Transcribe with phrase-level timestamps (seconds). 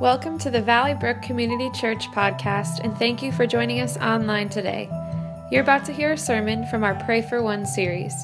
[0.00, 4.48] Welcome to the Valley Brook Community Church podcast, and thank you for joining us online
[4.48, 4.88] today.
[5.52, 8.14] You're about to hear a sermon from our Pray for One series.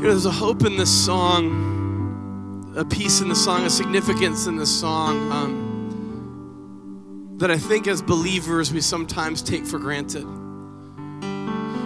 [0.04, 4.46] You know, there's a hope in this song, a peace in the song, a significance
[4.46, 10.26] in this song um, that I think as believers we sometimes take for granted.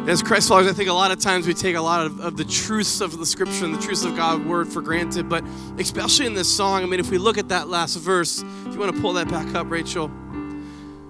[0.08, 2.36] As Christ followers, I think a lot of times we take a lot of, of
[2.36, 5.44] the truths of the scripture and the truths of God's word for granted, but
[5.78, 8.80] especially in this song, I mean, if we look at that last verse, if you
[8.80, 10.10] want to pull that back up, Rachel.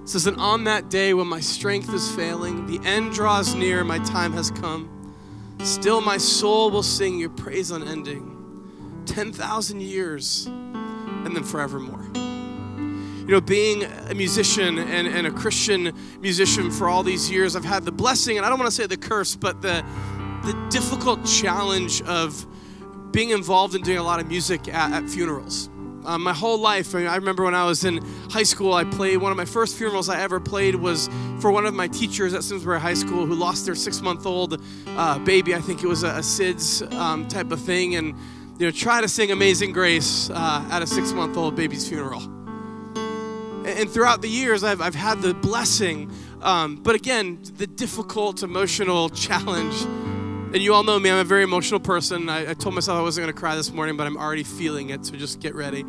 [0.03, 3.83] It says, And on that day when my strength is failing, the end draws near,
[3.83, 4.98] my time has come.
[5.63, 8.35] Still, my soul will sing your praise unending.
[9.07, 12.07] 10,000 years and then forevermore.
[12.15, 17.65] You know, being a musician and, and a Christian musician for all these years, I've
[17.65, 19.85] had the blessing, and I don't want to say the curse, but the,
[20.45, 22.47] the difficult challenge of
[23.13, 25.69] being involved in doing a lot of music at, at funerals.
[26.09, 27.99] Um, my whole life, I remember when I was in
[28.31, 31.67] high school, I played one of my first funerals I ever played was for one
[31.67, 35.55] of my teachers at Simsbury High School who lost their six month old uh, baby.
[35.55, 37.97] I think it was a, a SIDS um, type of thing.
[37.97, 38.15] And,
[38.59, 42.23] you know, try to sing Amazing Grace uh, at a six month old baby's funeral.
[42.23, 48.43] And, and, throughout the years, I've, I've had the blessing, um, but again, the difficult
[48.43, 49.75] emotional challenge
[50.53, 52.29] and you all know me, I'm a very emotional person.
[52.29, 54.91] I, I told myself I wasn't going to cry this morning, but I'm already feeling
[54.91, 55.85] it, so just get ready.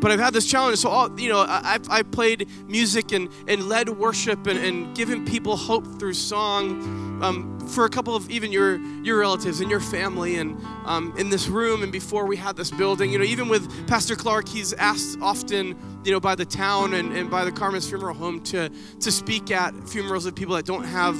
[0.00, 0.78] But I've had this challenge.
[0.78, 5.24] So, all, you know, I, I played music and, and led worship and, and given
[5.24, 9.80] people hope through song um, for a couple of even your, your relatives and your
[9.80, 13.12] family and um, in this room and before we had this building.
[13.12, 17.12] You know, even with Pastor Clark, he's asked often, you know, by the town and,
[17.12, 20.84] and by the Carmon's Funeral Home to, to speak at funerals of people that don't
[20.84, 21.16] have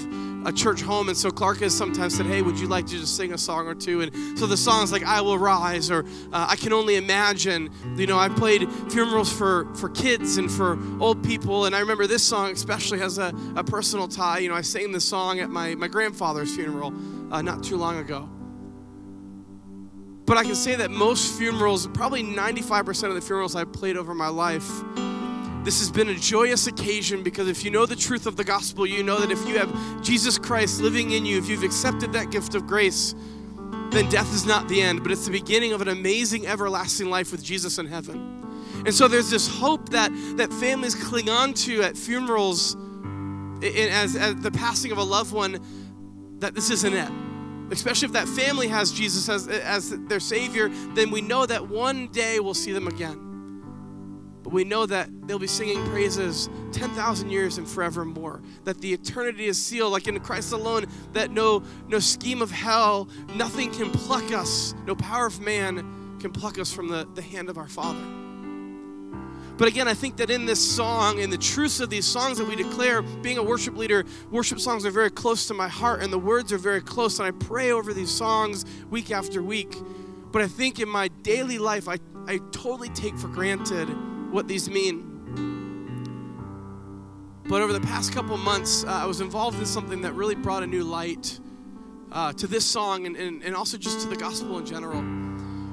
[0.47, 1.09] a church home.
[1.09, 3.67] And so Clark has sometimes said, Hey, would you like to just sing a song
[3.67, 4.01] or two?
[4.01, 7.71] And so the songs like I Will Rise or uh, I Can Only Imagine.
[7.97, 11.65] You know, I played funerals for, for kids and for old people.
[11.65, 14.39] And I remember this song especially has a, a personal tie.
[14.39, 15.89] You know, I sang this song at my, my
[16.37, 16.93] grandfather's funeral
[17.33, 18.29] uh, not too long ago.
[20.27, 24.13] But I can say that most funerals, probably 95% of the funerals I've played over
[24.13, 24.69] my life,
[25.65, 28.87] this has been a joyous occasion because if you know the truth of the gospel,
[28.87, 32.31] you know that if you have Jesus Christ living in you, if you've accepted that
[32.31, 33.15] gift of grace,
[33.91, 37.33] then death is not the end, but it's the beginning of an amazing everlasting life
[37.33, 38.43] with Jesus in heaven.
[38.85, 42.77] And so there's this hope that, that families cling on to at funerals
[43.63, 45.61] as, as the passing of a loved one,
[46.39, 47.11] that this isn't it.
[47.71, 52.09] Especially if that family has Jesus as, as their Savior, then we know that one
[52.09, 53.27] day we'll see them again.
[54.43, 58.43] But we know that they'll be singing praises 10,000 years and forevermore.
[58.63, 63.09] That the eternity is sealed, like in Christ alone, that no, no scheme of hell,
[63.35, 67.49] nothing can pluck us, no power of man can pluck us from the, the hand
[67.49, 68.26] of our Father.
[69.57, 72.47] But again, I think that in this song, in the truths of these songs that
[72.47, 76.13] we declare, being a worship leader, worship songs are very close to my heart and
[76.13, 77.19] the words are very close.
[77.19, 79.75] And I pray over these songs week after week.
[80.31, 83.87] But I think in my daily life, I, I totally take for granted
[84.31, 85.17] what these mean.
[87.49, 90.65] But over the past couple months, uh, I was involved in something that really brought
[90.65, 91.39] a new light
[92.13, 95.26] uh, to this song and, and, and, also just to the gospel in general.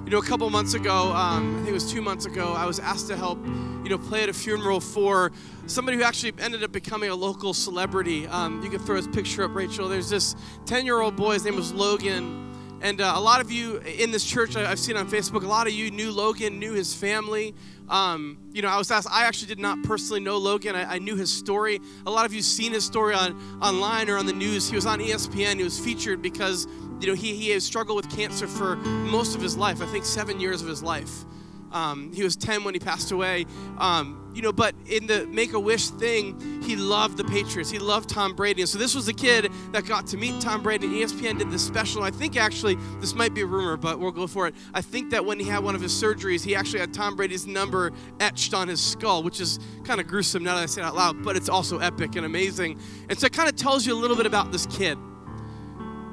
[0.06, 2.66] You know, a couple months ago, um, I think it was two months ago, I
[2.66, 5.32] was asked to help, you know, play at a funeral for
[5.66, 8.28] somebody who actually ended up becoming a local celebrity.
[8.28, 9.88] Um, you can throw his picture up, Rachel.
[9.88, 12.54] There's this 10 year old boy, his name was Logan.
[12.82, 15.68] And uh, a lot of you in this church, I've seen on Facebook, a lot
[15.68, 17.56] of you knew Logan, knew his family.
[17.90, 20.76] Um, you know, I was asked, I actually did not personally know Logan.
[20.76, 21.80] I, I, knew his story.
[22.06, 24.70] A lot of you seen his story on online or on the news.
[24.70, 25.58] He was on ESPN.
[25.58, 26.66] He was featured because,
[27.02, 30.06] you know, he, he has struggled with cancer for most of his life, I think
[30.06, 31.26] seven years of his life.
[31.74, 33.46] Um, he was 10 when he passed away.
[33.78, 37.70] Um, you know, but in the Make a Wish thing, he loved the Patriots.
[37.70, 38.62] He loved Tom Brady.
[38.62, 40.88] And so this was the kid that got to meet Tom Brady.
[40.88, 42.04] And ESPN did this special.
[42.04, 44.56] I think actually, this might be a rumor, but we'll go for it.
[44.74, 47.46] I think that when he had one of his surgeries, he actually had Tom Brady's
[47.46, 50.86] number etched on his skull, which is kind of gruesome now that I say it
[50.86, 52.80] out loud, but it's also epic and amazing.
[53.10, 54.98] And so it kind of tells you a little bit about this kid.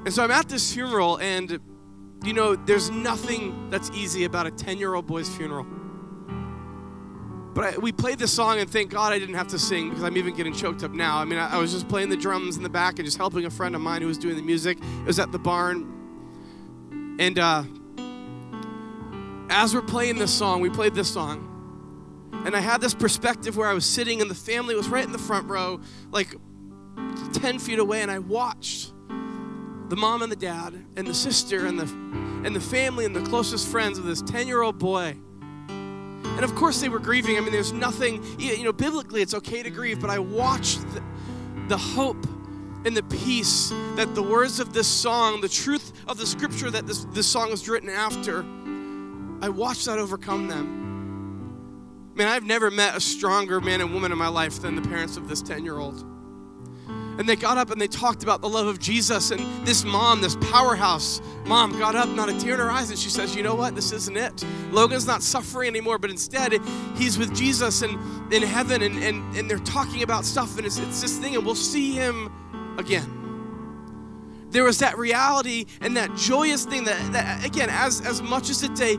[0.05, 1.61] And so I'm at this funeral, and
[2.25, 5.67] you know, there's nothing that's easy about a 10 year old boy's funeral.
[7.55, 10.05] But I, we played this song, and thank God I didn't have to sing because
[10.05, 11.19] I'm even getting choked up now.
[11.19, 13.45] I mean, I, I was just playing the drums in the back and just helping
[13.45, 14.79] a friend of mine who was doing the music.
[14.79, 17.17] It was at the barn.
[17.19, 17.65] And uh,
[19.51, 21.47] as we're playing this song, we played this song.
[22.47, 25.13] And I had this perspective where I was sitting and the family was right in
[25.13, 25.81] the front row,
[26.13, 26.35] like
[27.33, 28.93] 10 feet away, and I watched
[29.91, 31.85] the mom and the dad and the sister and the
[32.47, 35.17] and the family and the closest friends of this 10-year-old boy.
[35.69, 37.37] And of course they were grieving.
[37.37, 41.03] I mean, there's nothing, you know, biblically it's okay to grieve, but I watched the,
[41.69, 42.25] the hope
[42.87, 46.87] and the peace that the words of this song, the truth of the scripture that
[46.87, 48.43] this, this song was written after,
[49.43, 52.15] I watched that overcome them.
[52.15, 55.17] Man, I've never met a stronger man and woman in my life than the parents
[55.17, 56.07] of this 10 year old.
[57.21, 59.31] And they got up and they talked about the love of Jesus.
[59.31, 62.99] And this mom, this powerhouse mom, got up, not a tear in her eyes, and
[62.99, 63.75] she says, You know what?
[63.75, 64.43] This isn't it.
[64.71, 66.55] Logan's not suffering anymore, but instead,
[66.97, 70.79] he's with Jesus and in heaven, and, and, and they're talking about stuff, and it's,
[70.79, 72.33] it's this thing, and we'll see him
[72.79, 73.19] again
[74.51, 78.65] there was that reality and that joyous thing that, that again as as much as
[78.65, 78.99] it's a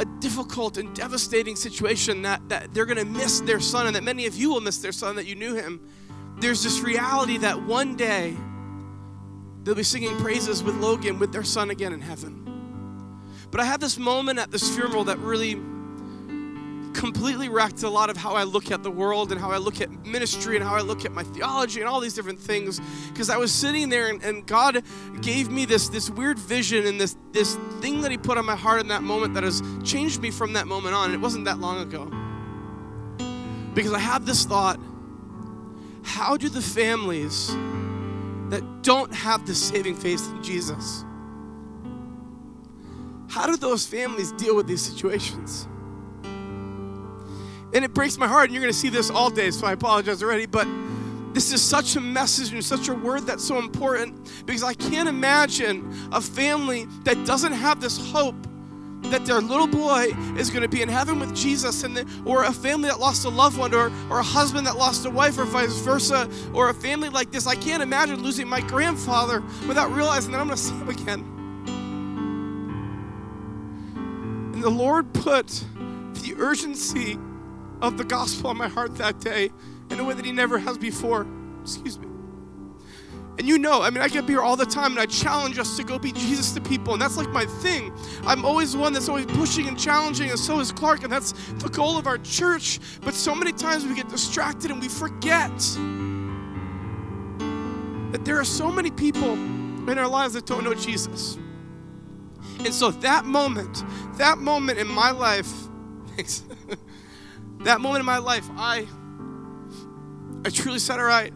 [0.00, 4.02] a difficult and devastating situation that, that they're going to miss their son and that
[4.02, 5.80] many of you will miss their son that you knew him
[6.40, 8.36] there's this reality that one day
[9.62, 12.40] they'll be singing praises with Logan with their son again in heaven.
[13.50, 15.54] But I had this moment at this funeral that really
[16.92, 19.80] completely wrecked a lot of how I look at the world and how I look
[19.80, 22.80] at ministry and how I look at my theology and all these different things.
[23.08, 24.82] Because I was sitting there and, and, God
[25.20, 28.56] gave me this, this weird vision and this, this thing that He put on my
[28.56, 31.06] heart in that moment that has changed me from that moment on.
[31.06, 32.10] And it wasn't that long ago.
[33.74, 34.80] Because I had this thought
[36.10, 37.54] how do the families
[38.50, 41.04] that don't have the saving faith in Jesus,
[43.28, 45.68] how do those families deal with these situations?
[47.72, 49.72] And it breaks my heart, and you're going to see this all day, so I
[49.72, 50.66] apologize already, but
[51.32, 55.08] this is such a message and such a word that's so important because I can't
[55.08, 58.34] imagine a family that doesn't have this hope
[59.02, 62.44] that their little boy is going to be in heaven with Jesus, and the, or
[62.44, 65.38] a family that lost a loved one, or, or a husband that lost a wife,
[65.38, 67.46] or vice versa, or a family like this.
[67.46, 71.20] I can't imagine losing my grandfather without realizing that I'm going to see him again.
[74.54, 75.64] And the Lord put
[76.22, 77.18] the urgency
[77.80, 79.50] of the gospel on my heart that day
[79.90, 81.26] in a way that He never has before.
[81.62, 82.06] Excuse me.
[83.40, 85.58] And you know, I mean, I get up here all the time and I challenge
[85.58, 86.92] us to go be Jesus to people.
[86.92, 87.90] And that's like my thing.
[88.26, 91.04] I'm always one that's always pushing and challenging, and so is Clark.
[91.04, 92.80] And that's the goal of our church.
[93.00, 95.50] But so many times we get distracted and we forget
[98.12, 101.38] that there are so many people in our lives that don't know Jesus.
[102.58, 103.84] And so that moment,
[104.18, 105.50] that moment in my life,
[107.60, 108.86] that moment in my life, I
[110.44, 111.32] I truly said, all right,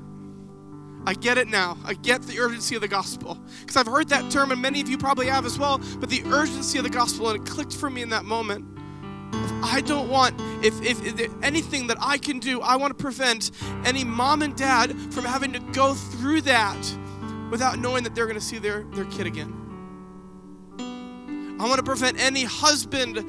[1.07, 1.77] I get it now.
[1.85, 3.39] I get the urgency of the gospel.
[3.61, 6.23] Because I've heard that term, and many of you probably have as well, but the
[6.27, 8.67] urgency of the gospel, and it clicked for me in that moment.
[9.63, 13.51] I don't want, if, if, if anything that I can do, I want to prevent
[13.85, 16.99] any mom and dad from having to go through that
[17.51, 19.61] without knowing that they're going to see their, their kid again.
[21.59, 23.25] I want to prevent any husband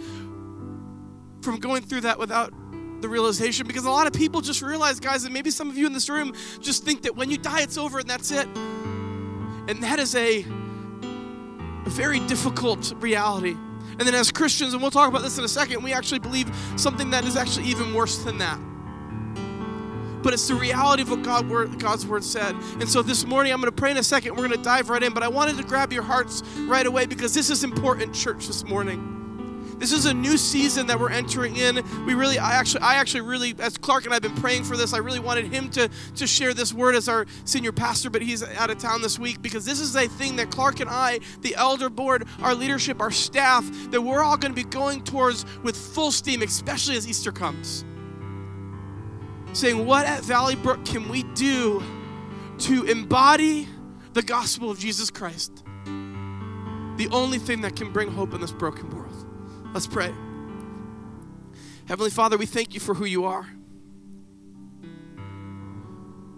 [1.42, 2.54] from going through that without
[3.06, 5.86] the realization because a lot of people just realize, guys, and maybe some of you
[5.86, 8.48] in this room just think that when you die, it's over and that's it.
[9.68, 10.44] And that is a,
[11.86, 13.52] very difficult reality.
[13.52, 16.50] And then as Christians, and we'll talk about this in a second, we actually believe
[16.78, 18.60] something that is actually even worse than that.
[20.24, 22.56] But it's the reality of what God God's word said.
[22.80, 24.32] And so this morning, I'm going to pray in a second.
[24.32, 25.14] We're going to dive right in.
[25.14, 28.66] But I wanted to grab your hearts right away because this is important, church, this
[28.66, 29.15] morning.
[29.78, 31.84] This is a new season that we're entering in.
[32.06, 34.94] We really, I actually, I actually really, as Clark and I've been praying for this,
[34.94, 38.42] I really wanted him to, to share this word as our senior pastor, but he's
[38.42, 41.56] out of town this week because this is a thing that Clark and I, the
[41.56, 45.76] elder board, our leadership, our staff, that we're all going to be going towards with
[45.76, 47.84] full steam, especially as Easter comes.
[49.52, 51.84] Saying, what at Valley Brook can we do
[52.60, 53.68] to embody
[54.14, 55.64] the gospel of Jesus Christ?
[56.98, 59.05] The only thing that can bring hope in this broken world.
[59.76, 60.14] Let's pray.
[61.86, 63.46] Heavenly Father, we thank you for who you are.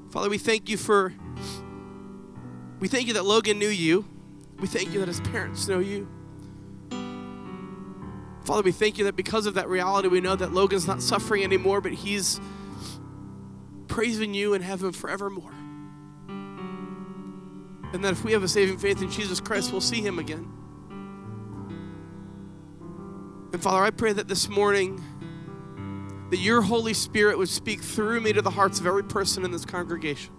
[0.09, 1.13] Father, we thank you for,
[2.79, 4.05] we thank you that Logan knew you.
[4.59, 6.07] We thank you that his parents know you.
[8.43, 11.43] Father, we thank you that because of that reality, we know that Logan's not suffering
[11.43, 12.41] anymore, but he's
[13.87, 15.53] praising you in heaven forevermore.
[17.93, 20.51] And that if we have a saving faith in Jesus Christ, we'll see him again.
[23.53, 25.01] And Father, I pray that this morning
[26.29, 29.51] that your Holy Spirit would speak through me to the hearts of every person in
[29.51, 30.33] this congregation.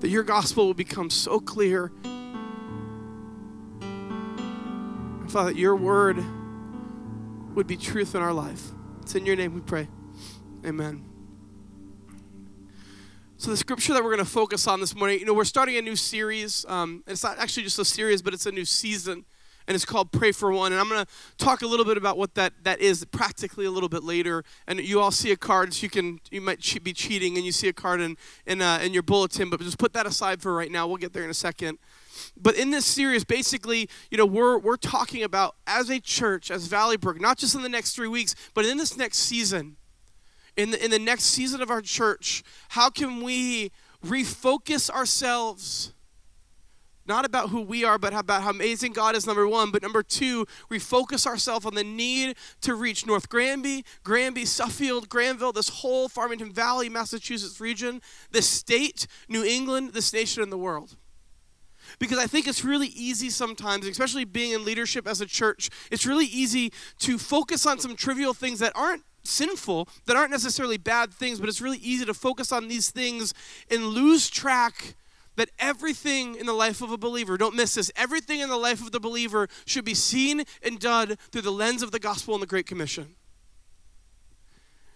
[0.00, 1.90] That your gospel would become so clear.
[5.20, 6.22] And Father, that your word
[7.54, 8.62] would be truth in our life.
[9.00, 9.88] It's in your name we pray.
[10.64, 11.04] Amen.
[13.38, 15.76] So, the scripture that we're going to focus on this morning, you know, we're starting
[15.76, 16.64] a new series.
[16.68, 19.24] Um, it's not actually just a series, but it's a new season,
[19.66, 20.72] and it's called Pray for One.
[20.72, 23.70] And I'm going to talk a little bit about what that, that is practically a
[23.70, 24.44] little bit later.
[24.66, 27.44] And you all see a card, so you can you might che- be cheating, and
[27.44, 30.42] you see a card in in, uh, in your bulletin, but just put that aside
[30.42, 30.86] for right now.
[30.86, 31.78] We'll get there in a second.
[32.36, 36.66] But in this series, basically, you know, we're we're talking about as a church, as
[36.66, 39.76] Valley Brook, not just in the next three weeks, but in this next season
[40.56, 43.70] in the, in the next season of our church, how can we
[44.04, 45.92] refocus ourselves?
[47.06, 49.70] Not about who we are, but about how amazing God is, number one.
[49.70, 55.52] But number two, refocus ourselves on the need to reach North Granby, Granby, Suffield, Granville,
[55.52, 60.96] this whole Farmington Valley, Massachusetts region, this state, New England, this nation, and the world
[61.98, 66.06] because I think it's really easy sometimes, especially being in leadership as a church, it's
[66.06, 71.12] really easy to focus on some trivial things that aren't sinful, that aren't necessarily bad
[71.12, 73.34] things, but it's really easy to focus on these things
[73.70, 74.94] and lose track
[75.36, 78.80] that everything in the life of a believer, don't miss this, everything in the life
[78.80, 82.42] of the believer should be seen and done through the lens of the gospel and
[82.42, 83.14] the Great Commission.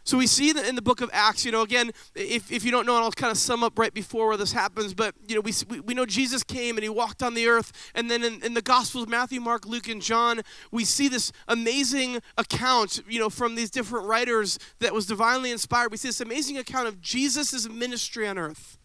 [0.02, 2.70] So we see that in the book of Acts, you know, again, if, if you
[2.70, 5.37] don't know, and I'll kind of sum up right before where this happens, but, you
[5.37, 7.70] know, we, we know Jesus came and he walked on the earth.
[7.94, 10.40] And then in, in the Gospels, Matthew, Mark, Luke, and John,
[10.73, 15.92] we see this amazing account, you know, from these different writers that was divinely inspired.
[15.92, 18.79] We see this amazing account of Jesus' ministry on earth.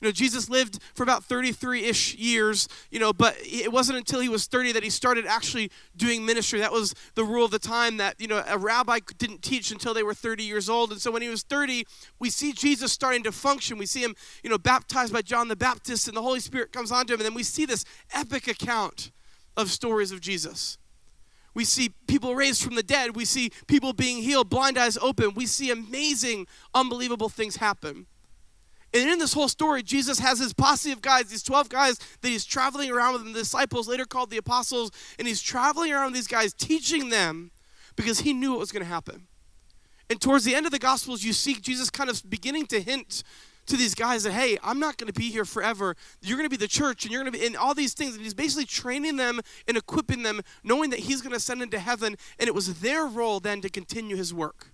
[0.00, 4.20] You know, Jesus lived for about 33 ish years, you know, but it wasn't until
[4.20, 6.60] he was 30 that he started actually doing ministry.
[6.60, 9.94] That was the rule of the time that, you know, a rabbi didn't teach until
[9.94, 10.92] they were 30 years old.
[10.92, 11.86] And so when he was 30,
[12.18, 13.78] we see Jesus starting to function.
[13.78, 16.92] We see him, you know, baptized by John the Baptist, and the Holy Spirit comes
[16.92, 17.20] onto him.
[17.20, 19.12] And then we see this epic account
[19.56, 20.76] of stories of Jesus.
[21.54, 23.16] We see people raised from the dead.
[23.16, 25.32] We see people being healed, blind eyes open.
[25.34, 28.06] We see amazing, unbelievable things happen.
[28.96, 32.28] And in this whole story, Jesus has his posse of guys, these 12 guys that
[32.28, 36.14] he's traveling around with, the disciples, later called the apostles, and he's traveling around with
[36.14, 37.50] these guys, teaching them
[37.94, 39.26] because he knew what was going to happen.
[40.08, 43.22] And towards the end of the Gospels, you see Jesus kind of beginning to hint
[43.66, 45.94] to these guys that, hey, I'm not going to be here forever.
[46.22, 48.14] You're going to be the church, and you're going to be in all these things.
[48.14, 51.68] And he's basically training them and equipping them, knowing that he's going to send them
[51.70, 52.16] to heaven.
[52.38, 54.68] And it was their role then to continue his work.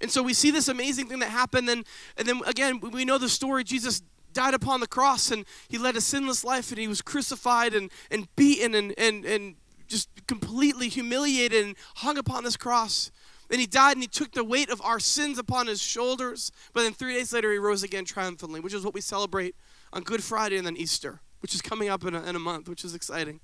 [0.00, 1.68] And so we see this amazing thing that happened.
[1.68, 1.84] And,
[2.16, 3.64] and then again, we know the story.
[3.64, 4.02] Jesus
[4.32, 7.90] died upon the cross and he led a sinless life and he was crucified and,
[8.10, 9.56] and beaten and, and, and
[9.88, 13.10] just completely humiliated and hung upon this cross.
[13.50, 16.52] And he died and he took the weight of our sins upon his shoulders.
[16.74, 19.56] But then three days later, he rose again triumphantly, which is what we celebrate
[19.92, 22.68] on Good Friday and then Easter, which is coming up in a, in a month,
[22.68, 23.40] which is exciting.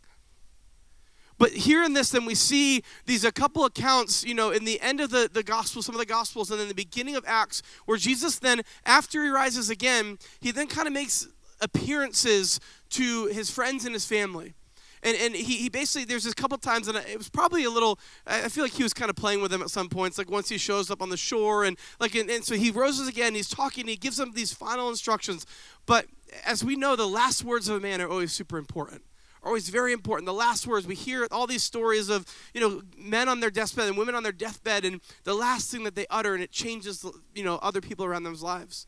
[1.38, 4.80] But here in this, then we see these a couple accounts, you know, in the
[4.80, 7.62] end of the, the gospel, some of the gospels, and then the beginning of Acts,
[7.86, 11.26] where Jesus then, after he rises again, he then kind of makes
[11.60, 12.60] appearances
[12.90, 14.54] to his friends and his family.
[15.02, 17.98] And, and he, he basically, there's a couple times, and it was probably a little,
[18.26, 20.48] I feel like he was kind of playing with them at some points, like once
[20.48, 23.50] he shows up on the shore, and like, and, and so he roses again, he's
[23.50, 25.44] talking, he gives them these final instructions.
[25.84, 26.06] But
[26.46, 29.02] as we know, the last words of a man are always super important
[29.44, 30.26] are always very important.
[30.26, 33.88] The last words, we hear all these stories of, you know, men on their deathbed
[33.88, 37.04] and women on their deathbed, and the last thing that they utter, and it changes,
[37.34, 38.86] you know, other people around them's lives.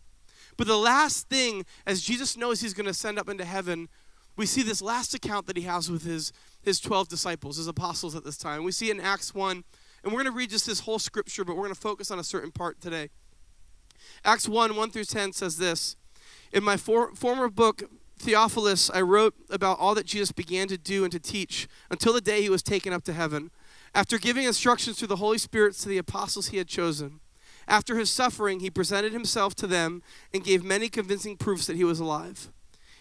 [0.57, 3.89] But the last thing, as Jesus knows he's going to send up into heaven,
[4.37, 6.33] we see this last account that he has with his,
[6.63, 8.65] his 12 disciples, his apostles at this time.
[8.65, 9.63] We see in Acts 1,
[10.03, 12.19] and we're going to read just this whole scripture, but we're going to focus on
[12.19, 13.11] a certain part today.
[14.25, 15.97] Acts 1, 1 through 10 says this
[16.51, 17.83] In my for, former book,
[18.18, 22.20] Theophilus, I wrote about all that Jesus began to do and to teach until the
[22.20, 23.50] day he was taken up to heaven,
[23.94, 27.20] after giving instructions through the Holy Spirit to the apostles he had chosen.
[27.68, 31.85] After his suffering, he presented himself to them and gave many convincing proofs that he
[31.85, 32.50] was alive.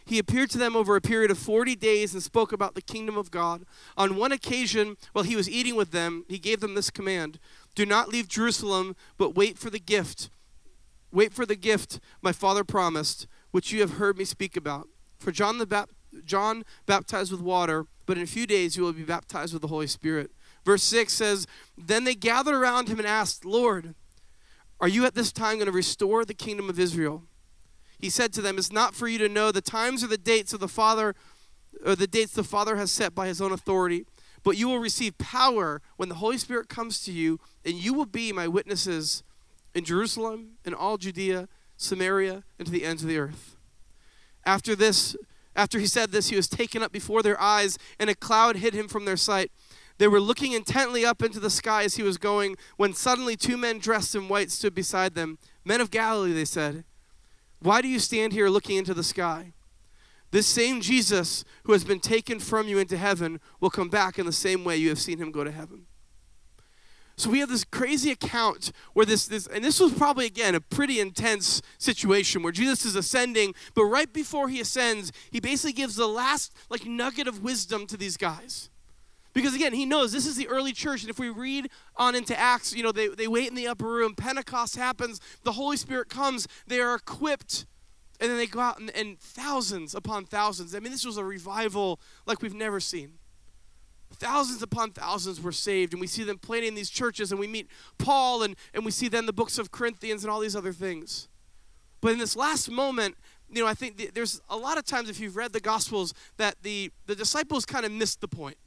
[0.06, 3.18] He appeared to them over a period of 40 days and spoke about the kingdom
[3.18, 3.66] of God.
[3.98, 7.40] On one occasion, while he was eating with them, he gave them this command
[7.74, 10.30] Do not leave Jerusalem, but wait for the gift.
[11.12, 14.88] Wait for the gift my father promised, which you have heard me speak about.
[15.18, 15.90] For John the Bap-
[16.26, 19.68] John baptized with water, but in a few days you will be baptized with the
[19.68, 20.32] Holy Spirit.
[20.64, 23.94] Verse 6 says, Then they gathered around him and asked, Lord,
[24.80, 27.24] are you at this time going to restore the kingdom of Israel?
[28.00, 30.54] He said to them, It's not for you to know the times or the dates
[30.54, 31.16] of the Father,
[31.86, 34.06] or the dates the Father has set by his own authority,
[34.44, 38.06] but you will receive power when the Holy Spirit comes to you, and you will
[38.06, 39.24] be my witnesses
[39.74, 43.55] in Jerusalem, in all Judea, Samaria, and to the ends of the earth.
[44.46, 45.16] After this,
[45.56, 48.74] after he said this, he was taken up before their eyes, and a cloud hid
[48.74, 49.52] him from their sight.
[49.98, 53.58] They were looking intently up into the sky as he was going, when suddenly two
[53.58, 55.38] men dressed in white stood beside them.
[55.64, 56.84] Men of Galilee, they said,
[57.60, 59.54] why do you stand here looking into the sky?
[60.32, 64.26] This same Jesus who has been taken from you into heaven will come back in
[64.26, 65.86] the same way you have seen him go to heaven.
[67.18, 70.60] So we have this crazy account where this this and this was probably again a
[70.60, 75.96] pretty intense situation where Jesus is ascending, but right before he ascends, he basically gives
[75.96, 78.70] the last like nugget of wisdom to these guys.
[79.34, 81.02] Because again, he knows this is the early church.
[81.02, 83.86] And if we read on into Acts, you know, they, they wait in the upper
[83.86, 87.66] room, Pentecost happens, the Holy Spirit comes, they are equipped,
[88.22, 90.74] and then they go out and, and thousands upon thousands.
[90.74, 93.20] I mean, this was a revival like we've never seen.
[94.16, 97.68] Thousands upon thousands were saved, and we see them planting these churches, and we meet
[97.98, 101.28] Paul, and, and we see then the books of Corinthians and all these other things.
[102.02, 103.16] But in this last moment,
[103.50, 106.14] you know, I think the, there's a lot of times if you've read the Gospels
[106.38, 108.58] that the, the disciples kind of missed the point.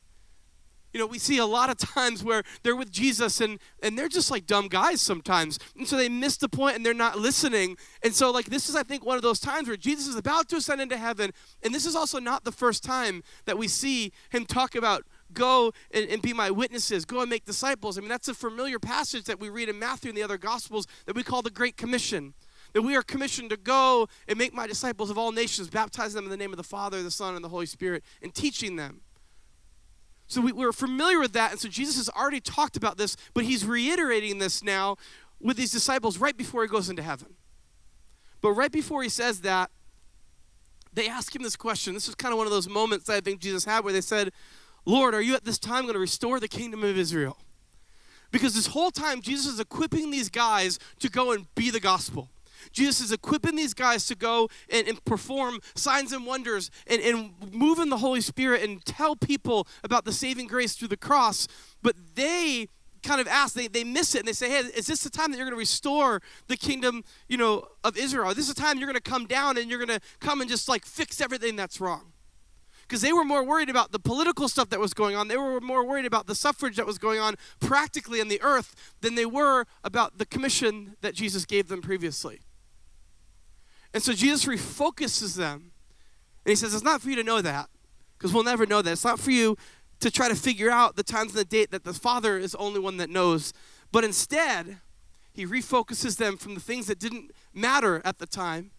[0.93, 4.09] You know, we see a lot of times where they're with Jesus and, and they're
[4.09, 5.59] just like dumb guys sometimes.
[5.77, 7.77] And so they miss the point and they're not listening.
[8.03, 10.49] And so, like, this is, I think, one of those times where Jesus is about
[10.49, 11.33] to ascend into heaven.
[11.63, 15.73] And this is also not the first time that we see him talk about go
[15.91, 17.99] and, and be my witnesses, go and make disciples.
[17.99, 20.87] I mean, that's a familiar passage that we read in Matthew and the other Gospels
[21.07, 22.35] that we call the Great Commission
[22.73, 26.25] that we are commissioned to go and make my disciples of all nations, baptize them
[26.25, 29.01] in the name of the Father, the Son, and the Holy Spirit, and teaching them.
[30.27, 31.51] So we, we're familiar with that.
[31.51, 34.97] And so Jesus has already talked about this, but he's reiterating this now
[35.41, 37.35] with these disciples right before he goes into heaven.
[38.41, 39.71] But right before he says that,
[40.93, 41.95] they ask him this question.
[41.95, 44.01] This is kind of one of those moments that I think Jesus had where they
[44.01, 44.33] said,
[44.85, 47.39] Lord, are you at this time going to restore the kingdom of Israel?
[48.31, 52.31] Because this whole time, Jesus is equipping these guys to go and be the gospel.
[52.73, 57.33] Jesus is equipping these guys to go and, and perform signs and wonders and, and
[57.53, 61.49] move in the Holy Spirit and tell people about the saving grace through the cross.
[61.83, 62.69] But they
[63.03, 65.31] kind of ask, they, they miss it, and they say, hey, is this the time
[65.31, 68.31] that you're going to restore the kingdom, you know, of Israel?
[68.31, 70.41] Is this is the time you're going to come down and you're going to come
[70.41, 72.13] and just like fix everything that's wrong
[72.89, 75.29] because they were more worried about the political stuff that was going on.
[75.29, 78.95] They were more worried about the suffrage that was going on practically on the earth
[79.03, 82.41] than they were about the commission that Jesus gave them previously.
[83.93, 85.73] And so Jesus refocuses them.
[86.45, 87.69] And he says, It's not for you to know that,
[88.17, 88.93] because we'll never know that.
[88.93, 89.57] It's not for you
[90.01, 92.59] to try to figure out the times and the date that the Father is the
[92.59, 93.53] only one that knows.
[93.93, 94.79] But instead,
[95.33, 98.71] he refocuses them from the things that didn't matter at the time.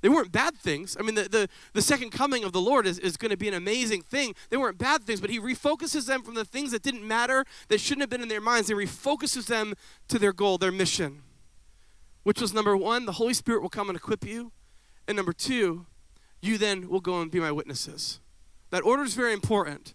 [0.00, 0.96] They weren't bad things.
[0.98, 3.48] I mean, the, the, the second coming of the Lord is, is going to be
[3.48, 4.34] an amazing thing.
[4.48, 7.80] They weren't bad things, but he refocuses them from the things that didn't matter, that
[7.80, 8.68] shouldn't have been in their minds.
[8.68, 9.74] He refocuses them
[10.08, 11.22] to their goal, their mission,
[12.22, 14.52] which was number one, the Holy Spirit will come and equip you.
[15.08, 15.86] And number two,
[16.40, 18.20] you then will go and be my witnesses.
[18.70, 19.94] That order is very important.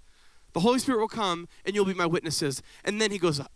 [0.54, 2.62] The Holy Spirit will come and you'll be my witnesses.
[2.84, 3.52] And then he goes up.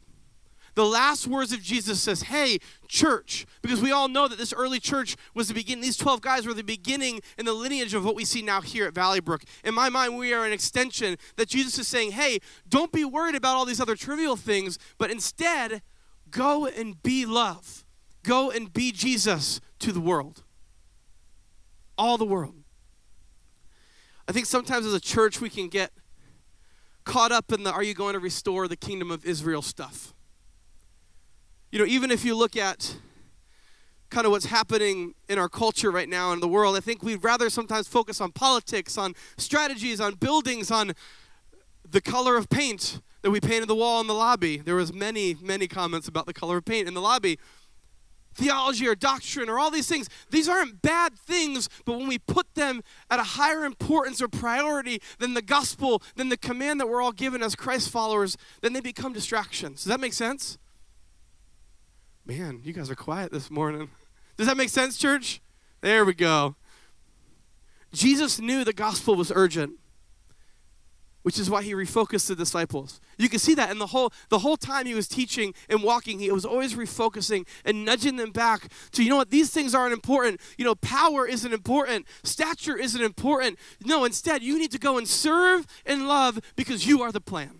[0.77, 4.79] The last words of Jesus says, Hey, church, because we all know that this early
[4.79, 5.81] church was the beginning.
[5.81, 8.85] These 12 guys were the beginning and the lineage of what we see now here
[8.85, 9.41] at Valley Brook.
[9.63, 12.37] In my mind, we are an extension that Jesus is saying, Hey,
[12.69, 15.81] don't be worried about all these other trivial things, but instead,
[16.29, 17.83] go and be love.
[18.21, 20.43] Go and be Jesus to the world
[21.97, 22.53] all the world.
[24.27, 25.91] I think sometimes as a church we can get
[27.03, 30.13] caught up in the are you going to restore the kingdom of Israel stuff.
[31.69, 32.95] You know, even if you look at
[34.09, 37.23] kind of what's happening in our culture right now in the world, I think we'd
[37.23, 40.93] rather sometimes focus on politics, on strategies, on buildings, on
[41.89, 44.57] the color of paint that we painted the wall in the lobby.
[44.57, 47.37] There was many, many comments about the color of paint in the lobby
[48.33, 50.07] theology or doctrine or all these things.
[50.29, 55.01] These aren't bad things, but when we put them at a higher importance or priority
[55.17, 58.79] than the gospel, than the command that we're all given as Christ followers, then they
[58.79, 59.83] become distractions.
[59.83, 60.59] Does that make sense?
[62.27, 63.89] Man, you guys are quiet this morning.
[64.35, 65.41] Does that make sense, church?
[65.79, 66.57] There we go.
[67.93, 69.79] Jesus knew the gospel was urgent
[71.27, 73.01] which is why he refocused the disciples.
[73.17, 76.19] You can see that in the whole the whole time he was teaching and walking,
[76.19, 79.91] he was always refocusing and nudging them back to you know what these things aren't
[79.91, 80.39] important.
[80.57, 83.59] You know, power isn't important, stature isn't important.
[83.83, 87.59] No, instead, you need to go and serve and love because you are the plan.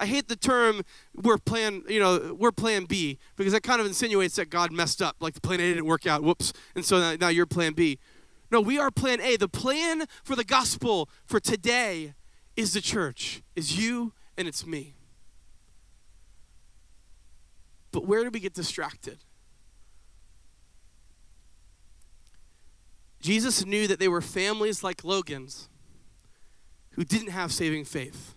[0.00, 0.82] I hate the term
[1.14, 5.02] we're plan, you know, we're plan B because that kind of insinuates that God messed
[5.02, 6.22] up, like the plan A didn't work out.
[6.22, 6.54] Whoops.
[6.74, 7.98] And so now, now you're plan B.
[8.50, 9.36] No, we are plan A.
[9.36, 12.14] The plan for the gospel for today
[12.56, 14.94] is the church, is you and it's me.
[17.92, 19.18] But where do we get distracted?
[23.20, 25.68] Jesus knew that they were families like Logan's
[26.92, 28.34] who didn't have saving faith.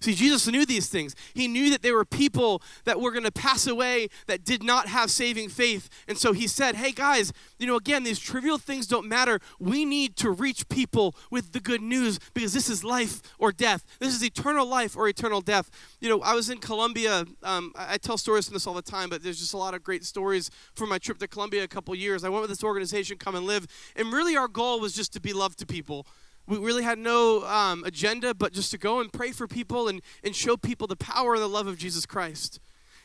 [0.00, 1.16] See, Jesus knew these things.
[1.34, 4.88] He knew that there were people that were going to pass away that did not
[4.88, 5.88] have saving faith.
[6.06, 9.40] And so he said, Hey, guys, you know, again, these trivial things don't matter.
[9.58, 13.84] We need to reach people with the good news because this is life or death.
[13.98, 15.70] This is eternal life or eternal death.
[16.00, 17.24] You know, I was in Colombia.
[17.42, 19.74] Um, I, I, tell stories from this all the time, but there's just a lot
[19.74, 22.22] of great stories from my trip to Colombia a couple years.
[22.22, 23.66] I went with this organization, Come and Live.
[23.96, 26.06] And really, our goal was just to be love to people
[26.48, 30.00] we really had no um, agenda but just to go and pray for people and,
[30.24, 32.58] and show people the power and the love of Jesus Christ.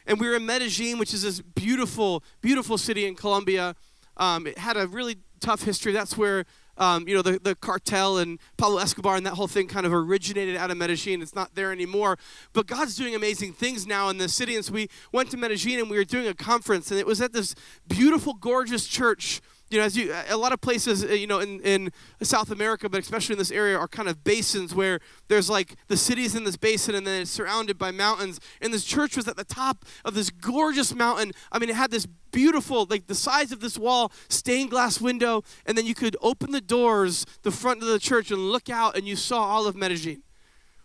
[0.05, 3.75] And we were in Medellin, which is this beautiful, beautiful city in Colombia.
[4.17, 5.91] Um, it had a really tough history.
[5.91, 6.45] That's where
[6.77, 9.93] um, you know the, the cartel and Pablo Escobar and that whole thing kind of
[9.93, 11.21] originated out of Medellin.
[11.21, 12.17] It's not there anymore.
[12.51, 14.55] But God's doing amazing things now in the city.
[14.55, 17.21] And so we went to Medellin and we were doing a conference, and it was
[17.21, 17.55] at this
[17.87, 19.41] beautiful, gorgeous church
[19.73, 22.87] you know, as you, a lot of places, uh, you know, in, in South America,
[22.87, 26.43] but especially in this area, are kind of basins where there's like the city's in
[26.43, 28.39] this basin and then it's surrounded by mountains.
[28.61, 31.31] And this church was at the top of this gorgeous mountain.
[31.51, 35.43] I mean, it had this beautiful, like the size of this wall, stained glass window,
[35.65, 38.95] and then you could open the doors, the front of the church, and look out,
[38.95, 40.21] and you saw all of Medellin.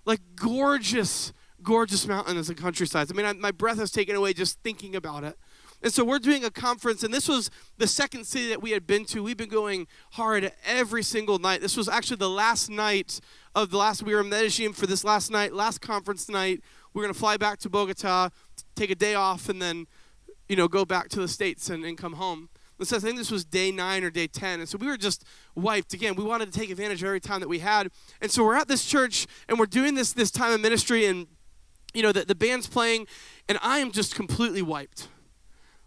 [0.07, 3.09] Like gorgeous, gorgeous mountains and countryside.
[3.11, 5.37] I mean, I, my breath is taken away just thinking about it.
[5.83, 8.87] And so we're doing a conference, and this was the second city that we had
[8.87, 9.23] been to.
[9.23, 11.61] We've been going hard every single night.
[11.61, 13.21] This was actually the last night
[13.55, 16.63] of the last, we were in Medellin for this last night, last conference night.
[16.93, 18.31] We're going to fly back to Bogota,
[18.75, 19.87] take a day off, and then,
[20.49, 22.49] you know, go back to the States and, and come home.
[22.81, 24.61] And so I think this was day nine or day 10.
[24.61, 25.95] And so we were just wiped.
[25.95, 27.89] Again, we wanted to take advantage of every time that we had.
[28.21, 31.29] And so we're at this church, and we're doing this, this time of ministry, and,
[31.95, 33.07] you know, the, the band's playing,
[33.49, 35.09] and I am just completely wiped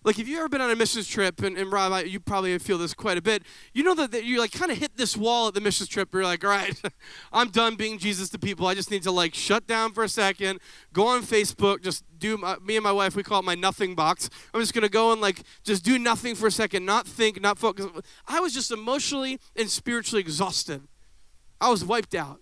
[0.03, 2.77] like if you've ever been on a missions trip, and, and Rob, you probably feel
[2.77, 3.43] this quite a bit.
[3.73, 6.09] You know that, that you like kind of hit this wall at the missions trip.
[6.13, 6.79] You're like, all right,
[7.33, 8.65] I'm done being Jesus to people.
[8.65, 10.59] I just need to like shut down for a second,
[10.91, 12.37] go on Facebook, just do.
[12.37, 14.29] My, uh, me and my wife, we call it my nothing box.
[14.53, 17.59] I'm just gonna go and like just do nothing for a second, not think, not
[17.59, 17.85] focus.
[18.27, 20.81] I was just emotionally and spiritually exhausted.
[21.59, 22.41] I was wiped out.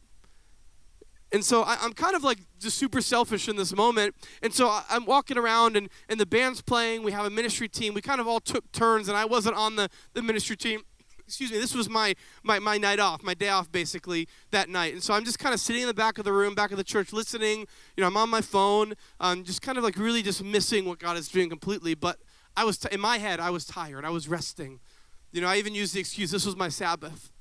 [1.32, 4.16] And so I, am kind of like just super selfish in this moment.
[4.42, 7.04] And so I, am walking around and, and the band's playing.
[7.04, 7.94] We have a ministry team.
[7.94, 10.82] We kind of all took turns, and I wasn't on the, the ministry team.
[11.28, 14.94] Excuse me, this was my, my, my night off, my day off basically that night.
[14.94, 16.78] And so I'm just kind of sitting in the back of the room, back of
[16.78, 17.60] the church, listening.
[17.96, 20.98] You know, I'm on my phone, um, just kind of like really just missing what
[20.98, 21.94] God is doing completely.
[21.94, 22.18] But
[22.58, 24.04] I was, t- in my head, I was tired.
[24.06, 24.80] I was resting.
[25.32, 27.32] You know, I even used the excuse, this was my Sabbath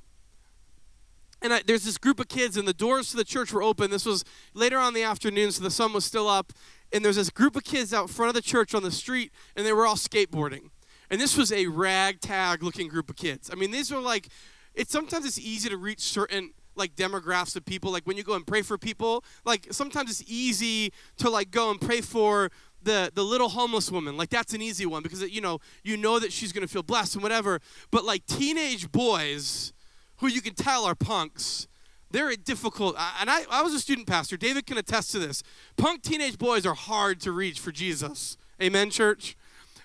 [1.41, 3.91] and I, there's this group of kids, and the doors to the church were open.
[3.91, 4.25] This was
[4.55, 6.53] later on the afternoon, so the sun was still up.
[6.93, 9.67] And there's this group of kids out front of the church on the street, and
[9.67, 10.71] they were all skateboarding.
[11.11, 13.51] And this was a ragtag looking group of kids.
[13.53, 14.29] I mean, these are like,
[14.75, 17.91] it's sometimes it's easy to reach certain like demographics of people.
[17.91, 21.71] Like when you go and pray for people, like sometimes it's easy to like go
[21.71, 22.51] and pray for
[22.83, 24.17] the the little homeless woman.
[24.17, 27.17] Like that's an easy one because you know you know that she's gonna feel blessed
[27.17, 27.61] and whatever.
[27.91, 29.73] But like teenage boys
[30.19, 31.67] who you can tell are punks.
[32.11, 34.37] They're a difficult, and I, I was a student pastor.
[34.37, 35.43] David can attest to this.
[35.77, 38.37] Punk teenage boys are hard to reach for Jesus.
[38.63, 39.37] Amen, church?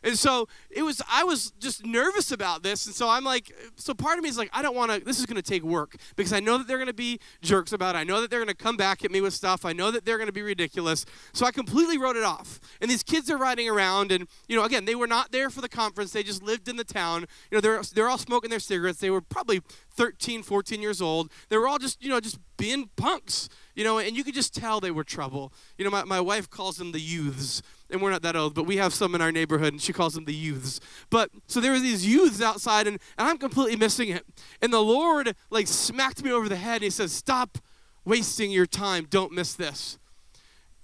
[0.03, 2.85] And so it was, I was just nervous about this.
[2.85, 5.19] And so I'm like, so part of me is like, I don't want to, this
[5.19, 7.95] is going to take work because I know that they're going to be jerks about
[7.95, 7.99] it.
[7.99, 9.65] I know that they're going to come back at me with stuff.
[9.65, 11.05] I know that they're going to be ridiculous.
[11.31, 12.59] So I completely wrote it off.
[12.81, 14.11] And these kids are riding around.
[14.11, 16.11] And, you know, again, they were not there for the conference.
[16.11, 17.25] They just lived in the town.
[17.49, 18.99] You know, they're, they're all smoking their cigarettes.
[18.99, 19.61] They were probably
[19.91, 21.31] 13, 14 years old.
[21.49, 24.53] They were all just, you know, just being punks, you know, and you could just
[24.55, 25.53] tell they were trouble.
[25.77, 27.61] You know, my, my wife calls them the youths
[27.93, 30.15] and we're not that old, but we have some in our neighborhood, and she calls
[30.15, 30.79] them the youths.
[31.09, 34.25] But so there were these youths outside, and, and I'm completely missing it.
[34.61, 37.59] And the Lord like smacked me over the head, and He says, "Stop
[38.03, 39.07] wasting your time.
[39.09, 39.99] Don't miss this."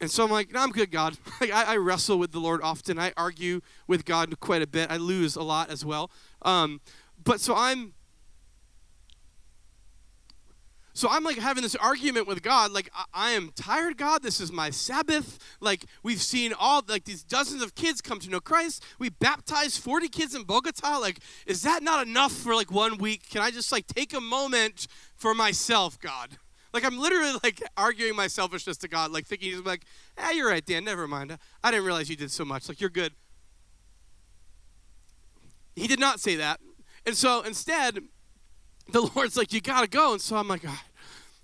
[0.01, 1.17] And so I'm like, no, I'm good, God.
[1.41, 2.97] like I, I, wrestle with the Lord often.
[2.97, 4.89] I argue with God quite a bit.
[4.89, 6.09] I lose a lot as well.
[6.41, 6.79] Um,
[7.21, 7.93] but so I'm
[10.99, 14.21] so I'm like having this argument with God, like, I, I, am tired, God.
[14.21, 15.39] This is my Sabbath.
[15.61, 18.83] Like, we've seen all, like, these dozens of kids come to know Christ.
[18.99, 20.97] We baptized 40 kids in Bogota.
[20.97, 23.29] Like, is that not enough for like one week?
[23.29, 26.31] Can I just like take a moment for myself, God?
[26.73, 29.85] Like, I'm literally like arguing my selfishness to God, like thinking he's like,
[30.17, 31.37] ah, you're right, Dan, never mind.
[31.63, 32.67] I didn't realize you did so much.
[32.67, 33.13] Like, you're good.
[35.77, 36.59] He did not say that.
[37.05, 37.99] And so instead,
[38.91, 40.11] the Lord's like, you got to go.
[40.11, 40.65] And so I'm like,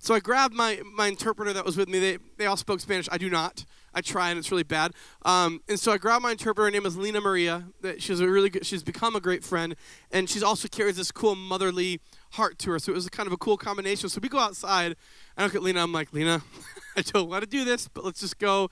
[0.06, 1.98] So I grabbed my, my interpreter that was with me.
[1.98, 3.10] They, they all spoke Spanish.
[3.12, 3.66] I do not.
[3.92, 4.92] I try and it's really bad.
[5.24, 6.66] Um, and so I grabbed my interpreter.
[6.66, 7.70] Her name is Lena Maria.
[7.82, 8.68] That she's a really good.
[8.68, 9.76] She's become a great friend,
[10.12, 12.02] and she's also carries this cool motherly
[12.34, 12.78] heart to her.
[12.78, 14.08] So it was kind of a cool combination.
[14.10, 14.96] So we go outside.
[15.38, 15.82] I look at Lena.
[15.82, 16.44] I'm like, Lena,
[16.96, 18.70] I don't want to do this, but let's just go.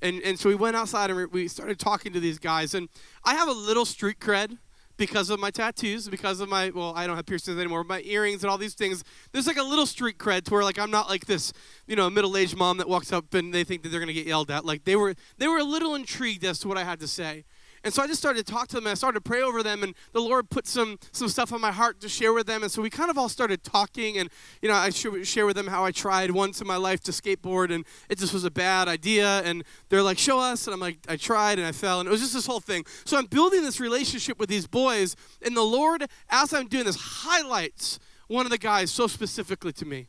[0.00, 2.74] And and so we went outside and we started talking to these guys.
[2.74, 2.88] And
[3.24, 4.58] I have a little street cred
[4.96, 8.42] because of my tattoos, because of my well, I don't have piercings anymore, my earrings
[8.42, 9.04] and all these things.
[9.32, 11.52] There's like a little street cred to where like I'm not like this,
[11.86, 14.50] you know, middle-aged mom that walks up and they think that they're gonna get yelled
[14.50, 14.64] at.
[14.64, 17.44] Like they were they were a little intrigued as to what I had to say.
[17.86, 19.62] And so I just started to talk to them and I started to pray over
[19.62, 22.64] them and the Lord put some some stuff on my heart to share with them.
[22.64, 24.28] And so we kind of all started talking and
[24.60, 27.72] you know, I share with them how I tried once in my life to skateboard
[27.72, 30.98] and it just was a bad idea and they're like, "Show us." And I'm like,
[31.08, 32.84] "I tried and I fell." And it was just this whole thing.
[33.04, 36.96] So I'm building this relationship with these boys and the Lord as I'm doing this
[36.96, 40.08] highlights one of the guys so specifically to me.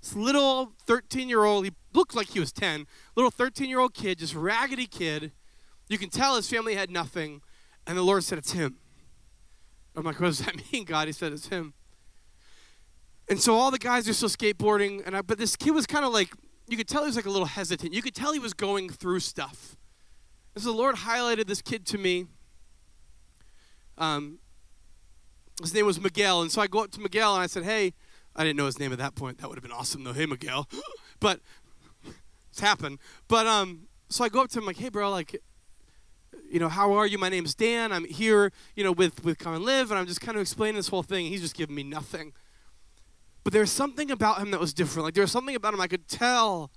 [0.00, 3.94] This little 13 year old, he looked like he was 10, little 13 year old
[3.94, 5.30] kid, just raggedy kid
[5.92, 7.42] you can tell his family had nothing,
[7.86, 8.78] and the Lord said, It's him.
[9.94, 11.06] I'm like, What does that mean, God?
[11.06, 11.74] He said, It's him.
[13.28, 16.04] And so all the guys are still skateboarding, and I, but this kid was kind
[16.04, 16.32] of like,
[16.68, 17.92] you could tell he was like a little hesitant.
[17.92, 19.76] You could tell he was going through stuff.
[20.54, 22.26] And so the Lord highlighted this kid to me.
[23.98, 24.38] Um,
[25.60, 26.42] his name was Miguel.
[26.42, 27.94] And so I go up to Miguel and I said, Hey,
[28.34, 29.38] I didn't know his name at that point.
[29.38, 30.12] That would have been awesome though.
[30.12, 30.68] Hey, Miguel.
[31.20, 31.40] but
[32.50, 32.98] it's happened.
[33.28, 35.40] But um, so I go up to him like, Hey, bro, like,
[36.50, 37.18] you know, how are you?
[37.18, 37.92] My name's Dan.
[37.92, 39.90] I'm here, you know, with, with Come and Live.
[39.90, 41.26] And I'm just kind of explaining this whole thing.
[41.26, 42.32] He's just giving me nothing.
[43.44, 45.04] But there's something about him that was different.
[45.04, 46.70] Like, there was something about him I could tell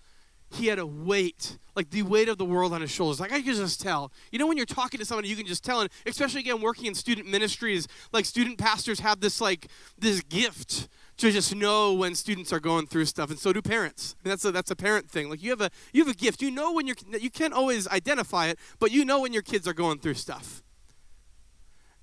[0.51, 3.19] he had a weight, like the weight of the world on his shoulders.
[3.19, 4.11] Like I could just tell.
[4.31, 5.81] You know, when you're talking to somebody, you can just tell.
[5.81, 10.87] And especially again, working in student ministries, like student pastors have this like this gift
[11.17, 14.15] to just know when students are going through stuff, and so do parents.
[14.19, 15.29] I mean, that's a that's a parent thing.
[15.29, 16.41] Like you have a you have a gift.
[16.41, 19.67] You know when you're you can't always identify it, but you know when your kids
[19.67, 20.61] are going through stuff.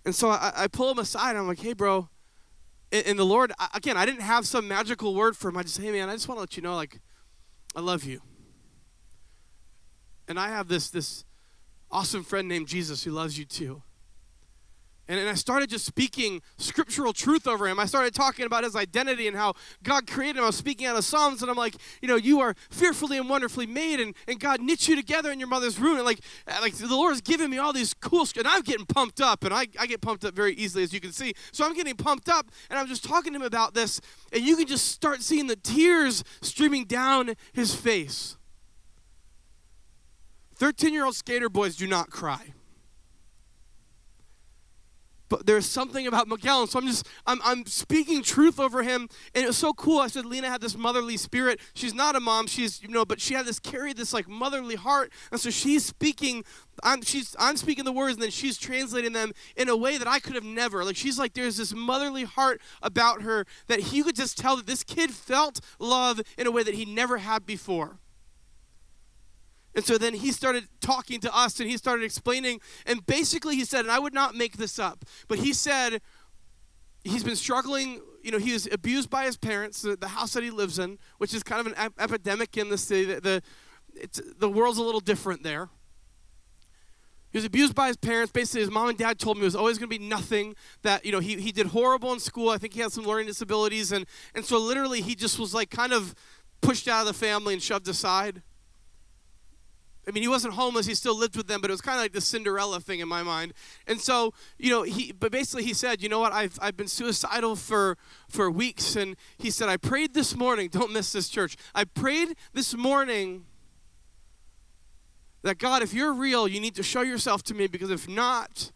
[0.04, 1.36] And so I, I pull him aside.
[1.36, 2.08] I'm like, hey, bro.
[2.90, 5.56] And, and the Lord, again, I didn't have some magical word for him.
[5.56, 7.00] I just, hey, man, I just want to let you know, like,
[7.76, 8.20] I love you.
[10.28, 11.24] And I have this this
[11.90, 13.82] awesome friend named Jesus who loves you too.
[15.08, 17.80] And, and I started just speaking scriptural truth over him.
[17.80, 20.44] I started talking about his identity and how God created him.
[20.44, 23.28] I was speaking out of Psalms, and I'm like, you know, you are fearfully and
[23.28, 25.96] wonderfully made, and, and God knit you together in your mother's womb.
[25.96, 28.86] And like, uh, like the Lord has given me all these cool, and I'm getting
[28.86, 31.34] pumped up, and I, I get pumped up very easily, as you can see.
[31.50, 34.00] So I'm getting pumped up, and I'm just talking to him about this,
[34.32, 38.36] and you can just start seeing the tears streaming down his face.
[40.54, 42.52] 13 year old skater boys do not cry
[45.32, 46.60] but there's something about Miguel.
[46.60, 49.08] And so I'm just, I'm, I'm speaking truth over him.
[49.34, 49.98] And it was so cool.
[49.98, 51.58] I said, Lena had this motherly spirit.
[51.72, 52.46] She's not a mom.
[52.48, 55.10] She's, you know, but she had this, carried this like motherly heart.
[55.30, 56.44] And so she's speaking,
[56.82, 60.06] I'm, she's, I'm speaking the words and then she's translating them in a way that
[60.06, 60.84] I could have never.
[60.84, 64.66] Like she's like, there's this motherly heart about her that he could just tell that
[64.66, 68.01] this kid felt love in a way that he never had before.
[69.74, 72.60] And so then he started talking to us and he started explaining.
[72.84, 76.00] And basically, he said, and I would not make this up, but he said
[77.04, 78.00] he's been struggling.
[78.22, 80.98] You know, he was abused by his parents, the, the house that he lives in,
[81.18, 83.14] which is kind of an ep- epidemic in the city.
[83.14, 85.68] The, the, the world's a little different there.
[87.30, 88.30] He was abused by his parents.
[88.30, 90.54] Basically, his mom and dad told him it was always going to be nothing.
[90.82, 92.50] That you know, he, he did horrible in school.
[92.50, 94.04] I think he had some learning disabilities, and
[94.34, 96.14] and so literally he just was like kind of
[96.60, 98.42] pushed out of the family and shoved aside.
[100.06, 102.02] I mean, he wasn't homeless; he still lived with them, but it was kind of
[102.02, 103.54] like the Cinderella thing in my mind.
[103.86, 105.12] And so, you know, he.
[105.12, 106.32] But basically, he said, "You know what?
[106.32, 107.96] I've I've been suicidal for
[108.28, 110.68] for weeks." And he said, "I prayed this morning.
[110.72, 111.56] Don't miss this church.
[111.74, 113.44] I prayed this morning
[115.42, 118.72] that God, if you're real, you need to show yourself to me because if not,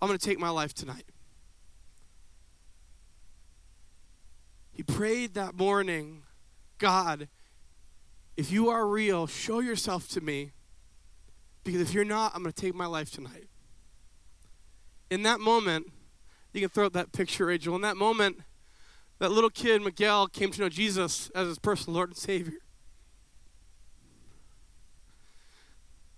[0.00, 1.04] I'm going to take my life tonight."
[4.72, 6.22] He prayed that morning,
[6.78, 7.28] God,
[8.38, 10.52] if you are real, show yourself to me
[11.64, 13.48] because if you're not, I'm going to take my life tonight.
[15.10, 15.92] In that moment,
[16.52, 17.74] you can throw up that picture, Rachel.
[17.74, 18.40] In that moment,
[19.18, 22.58] that little kid, Miguel, came to know Jesus as his personal Lord and Savior.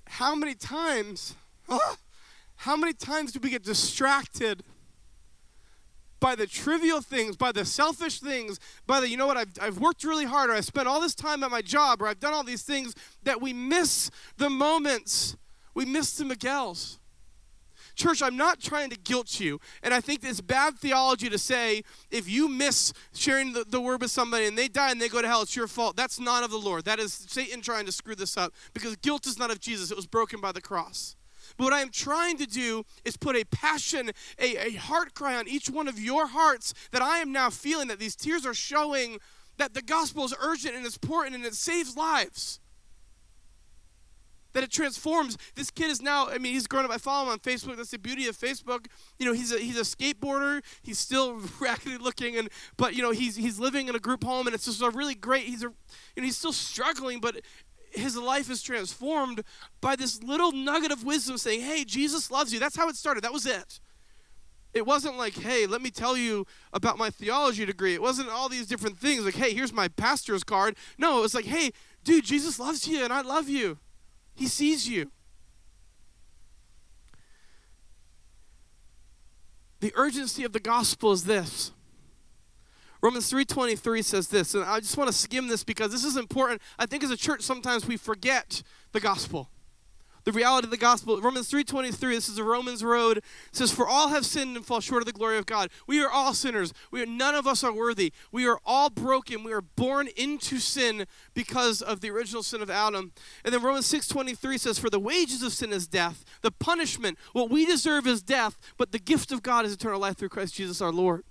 [0.06, 1.34] How many times,
[2.56, 4.62] how many times do we get distracted
[6.24, 9.78] by the trivial things, by the selfish things, by the, you know what, I've, I've
[9.78, 12.32] worked really hard, or I spent all this time at my job, or I've done
[12.32, 15.36] all these things, that we miss the moments,
[15.74, 16.96] we miss the Miguels.
[17.94, 19.60] church, I'm not trying to guilt you.
[19.82, 24.00] And I think it's bad theology to say if you miss sharing the, the word
[24.00, 25.94] with somebody and they die and they go to hell, it's your fault.
[25.94, 26.86] That's not of the Lord.
[26.86, 29.96] That is Satan trying to screw this up because guilt is not of Jesus, it
[29.96, 31.16] was broken by the cross.
[31.56, 35.36] But what I am trying to do is put a passion, a, a heart cry
[35.36, 38.54] on each one of your hearts that I am now feeling that these tears are
[38.54, 39.18] showing
[39.56, 42.60] that the gospel is urgent and it's important and it saves lives
[44.54, 45.36] that it transforms.
[45.54, 46.90] This kid is now, I mean, he's grown up.
[46.90, 47.76] I follow him on Facebook.
[47.76, 48.86] That's the beauty of Facebook.
[49.18, 50.62] You know, he's a he's a skateboarder.
[50.82, 54.46] He's still raggedy looking and but you know, he's he's living in a group home
[54.46, 57.40] and it's just a really great he's a you know, he's still struggling, but
[57.94, 59.42] his life is transformed
[59.80, 62.58] by this little nugget of wisdom saying, Hey, Jesus loves you.
[62.58, 63.24] That's how it started.
[63.24, 63.80] That was it.
[64.74, 67.94] It wasn't like, hey, let me tell you about my theology degree.
[67.94, 70.76] It wasn't all these different things like, hey, here's my pastor's card.
[70.98, 71.70] No, it was like, hey,
[72.02, 73.78] dude, Jesus loves you and I love you.
[74.34, 75.12] He sees you.
[79.78, 81.70] The urgency of the gospel is this.
[83.04, 86.62] Romans 3:23 says this, and I just want to skim this because this is important.
[86.78, 88.62] I think as a church sometimes we forget
[88.92, 89.50] the gospel
[90.24, 91.20] the reality of the gospel.
[91.20, 93.22] Romans 3:23, this is a Romans road.
[93.52, 96.10] says, "For all have sinned and fall short of the glory of God." We are
[96.10, 96.72] all sinners.
[96.90, 98.10] We are none of us are worthy.
[98.32, 99.44] We are all broken.
[99.44, 103.12] We are born into sin because of the original sin of Adam.
[103.44, 106.24] And then Romans 6:23 says, "For the wages of sin is death.
[106.40, 110.16] The punishment, what we deserve is death, but the gift of God is eternal life
[110.16, 111.24] through Christ Jesus our Lord."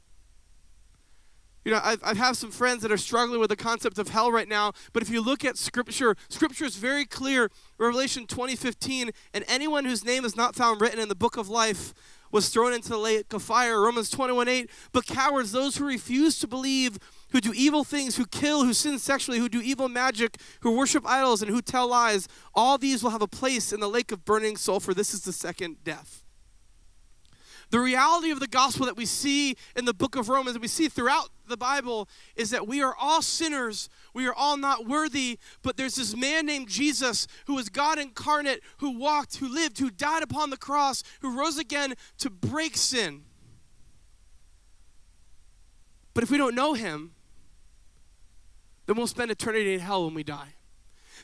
[1.66, 4.32] You know, I've, I have some friends that are struggling with the concept of hell
[4.32, 7.50] right now, but if you look at Scripture, Scripture is very clear.
[7.78, 11.94] Revelation 20:15, and anyone whose name is not found written in the book of life
[12.32, 13.80] was thrown into the lake of fire.
[13.80, 16.98] Romans 21:8, but cowards, those who refuse to believe,
[17.32, 21.08] who do evil things, who kill, who sin sexually, who do evil magic, who worship
[21.08, 24.26] idols, and who tell lies, all these will have a place in the lake of
[24.26, 24.94] burning sulfur.
[24.94, 26.23] This is the second death.
[27.74, 30.68] The reality of the gospel that we see in the book of Romans, that we
[30.68, 33.90] see throughout the Bible, is that we are all sinners.
[34.14, 38.62] We are all not worthy, but there's this man named Jesus who was God incarnate,
[38.78, 43.24] who walked, who lived, who died upon the cross, who rose again to break sin.
[46.14, 47.16] But if we don't know him,
[48.86, 50.54] then we'll spend eternity in hell when we die.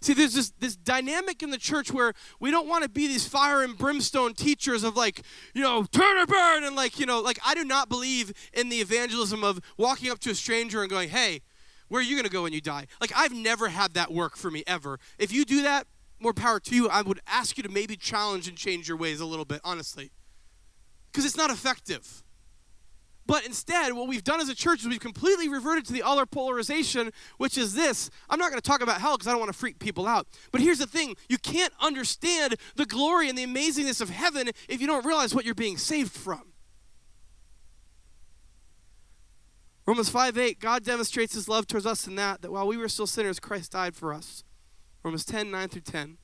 [0.01, 3.27] See, there's this, this dynamic in the church where we don't want to be these
[3.27, 5.21] fire and brimstone teachers of like,
[5.53, 6.63] you know, turn or burn.
[6.63, 10.19] And like, you know, like I do not believe in the evangelism of walking up
[10.19, 11.41] to a stranger and going, hey,
[11.89, 12.87] where are you going to go when you die?
[13.01, 14.99] Like, I've never had that work for me ever.
[15.17, 15.87] If you do that,
[16.19, 16.87] more power to you.
[16.87, 20.11] I would ask you to maybe challenge and change your ways a little bit, honestly.
[21.11, 22.23] Because it's not effective.
[23.29, 26.25] But instead, what we've done as a church is we've completely reverted to the other
[26.25, 28.09] polarization, which is this.
[28.27, 30.25] I'm not going to talk about hell because I don't want to freak people out.
[30.51, 34.81] But here's the thing you can't understand the glory and the amazingness of heaven if
[34.81, 36.41] you don't realize what you're being saved from.
[39.85, 42.89] Romans 5 8, God demonstrates his love towards us in that, that while we were
[42.89, 44.43] still sinners, Christ died for us.
[45.03, 46.17] Romans 10 9 through 10.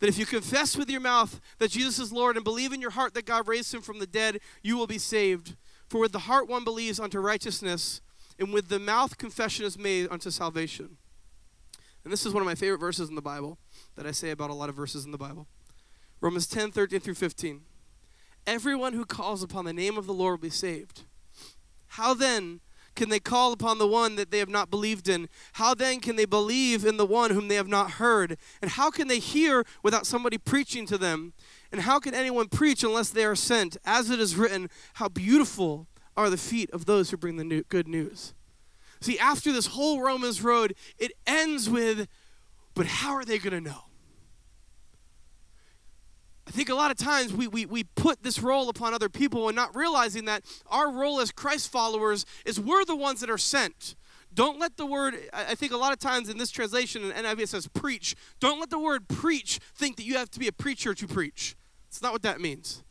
[0.00, 2.90] That if you confess with your mouth that Jesus is Lord and believe in your
[2.90, 5.54] heart that God raised him from the dead, you will be saved.
[5.88, 8.00] For with the heart one believes unto righteousness,
[8.38, 10.96] and with the mouth confession is made unto salvation.
[12.04, 13.58] And this is one of my favorite verses in the Bible
[13.96, 15.46] that I say about a lot of verses in the Bible.
[16.20, 17.62] Romans 10 13 through 15.
[18.46, 21.02] Everyone who calls upon the name of the Lord will be saved.
[21.88, 22.60] How then
[22.94, 25.28] can they call upon the one that they have not believed in?
[25.54, 28.38] How then can they believe in the one whom they have not heard?
[28.62, 31.34] And how can they hear without somebody preaching to them?
[31.76, 33.76] And how can anyone preach unless they are sent?
[33.84, 35.86] As it is written, how beautiful
[36.16, 38.32] are the feet of those who bring the new, good news.
[39.02, 42.08] See, after this whole Romans road, it ends with,
[42.72, 43.82] but how are they going to know?
[46.48, 49.46] I think a lot of times we, we, we put this role upon other people
[49.50, 53.36] and not realizing that our role as Christ followers is we're the ones that are
[53.36, 53.96] sent.
[54.32, 57.68] Don't let the word, I think a lot of times in this translation, NIV says
[57.68, 58.16] preach.
[58.40, 61.54] Don't let the word preach think that you have to be a preacher to preach.
[61.96, 62.84] It's not what that means.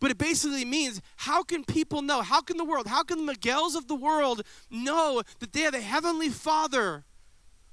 [0.00, 2.22] But it basically means how can people know?
[2.22, 5.74] How can the world, how can the Miguels of the world know that they have
[5.74, 7.04] a heavenly Father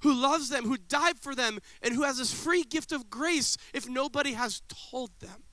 [0.02, 3.58] who loves them, who died for them, and who has this free gift of grace
[3.74, 5.44] if nobody has told them?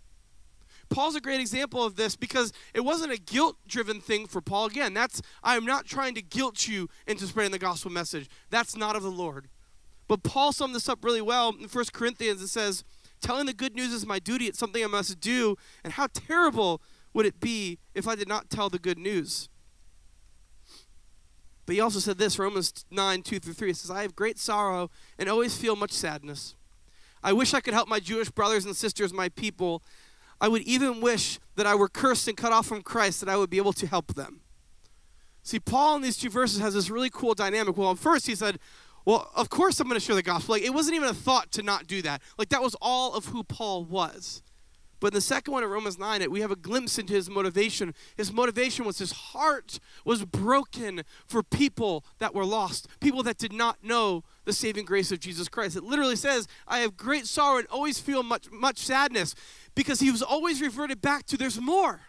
[0.91, 4.67] Paul's a great example of this because it wasn't a guilt driven thing for Paul.
[4.67, 8.29] Again, that's, I am not trying to guilt you into spreading the gospel message.
[8.51, 9.49] That's not of the Lord.
[10.09, 12.43] But Paul summed this up really well in 1 Corinthians.
[12.43, 12.85] It says,
[13.23, 15.57] Telling the good news is my duty, it's something I must do.
[15.83, 16.83] And how terrible
[17.15, 19.49] would it be if I did not tell the good news?
[21.65, 23.71] But he also said this Romans 9 2 through 3.
[23.71, 26.57] It says, I have great sorrow and always feel much sadness.
[27.23, 29.83] I wish I could help my Jewish brothers and sisters, my people
[30.43, 33.37] I would even wish that I were cursed and cut off from Christ, that I
[33.37, 34.41] would be able to help them.
[35.45, 37.77] See, Paul in these two verses has this really cool dynamic.
[37.77, 38.59] Well, first he said,
[39.05, 40.55] Well, of course I'm going to share the gospel.
[40.55, 42.23] Like, it wasn't even a thought to not do that.
[42.39, 44.43] Like, that was all of who Paul was.
[45.03, 47.93] But in the second one in Romans 9, we have a glimpse into his motivation.
[48.17, 53.53] His motivation was his heart was broken for people that were lost, people that did
[53.53, 55.75] not know the saving grace of Jesus Christ.
[55.75, 59.35] It literally says, I have great sorrow and always feel much, much sadness
[59.75, 62.03] because he was always reverted back to there's more.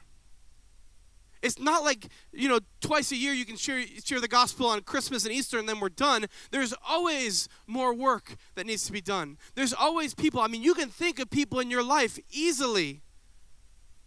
[1.43, 4.81] It's not like, you know, twice a year you can share, share the gospel on
[4.81, 6.25] Christmas and Easter and then we're done.
[6.51, 9.37] There's always more work that needs to be done.
[9.53, 13.01] There's always people, I mean, you can think of people in your life easily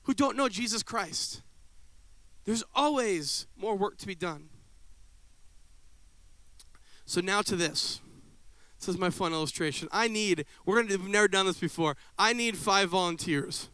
[0.05, 1.43] who don't know Jesus Christ.
[2.47, 4.49] There's always more work to be done.
[7.05, 8.01] So now to this.
[8.81, 9.89] This is my fun illustration.
[9.93, 11.99] I need, we're to, we've never done this before.
[12.19, 13.69] I need five volunteers.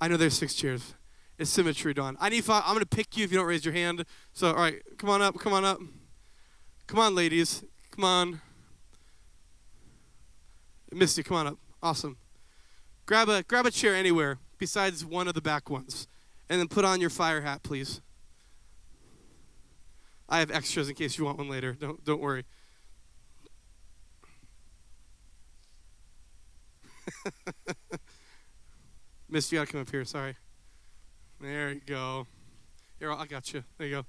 [0.00, 0.94] I know there's six chairs.
[1.38, 2.16] It's symmetry, Don.
[2.20, 2.64] I need five.
[2.66, 4.04] I'm going to pick you if you don't raise your hand.
[4.32, 5.78] So, all right, come on up, come on up.
[6.88, 7.62] Come on, ladies.
[7.92, 8.40] Come on.
[10.90, 11.58] Misty, come on up.
[11.82, 12.16] Awesome.
[13.06, 16.08] Grab a grab a chair anywhere besides one of the back ones.
[16.48, 18.00] And then put on your fire hat, please.
[20.28, 21.72] I have extras in case you want one later.
[21.72, 22.44] Don't don't worry.
[29.28, 30.36] Misty, you gotta come up here, sorry.
[31.40, 32.26] There you go.
[32.98, 33.62] Here, I got you.
[33.78, 34.06] There you go.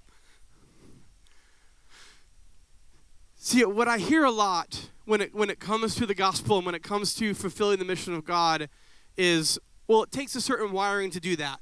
[3.35, 6.65] See, what I hear a lot when it when it comes to the gospel and
[6.65, 8.67] when it comes to fulfilling the mission of God
[9.15, 11.59] is, well, it takes a certain wiring to do that.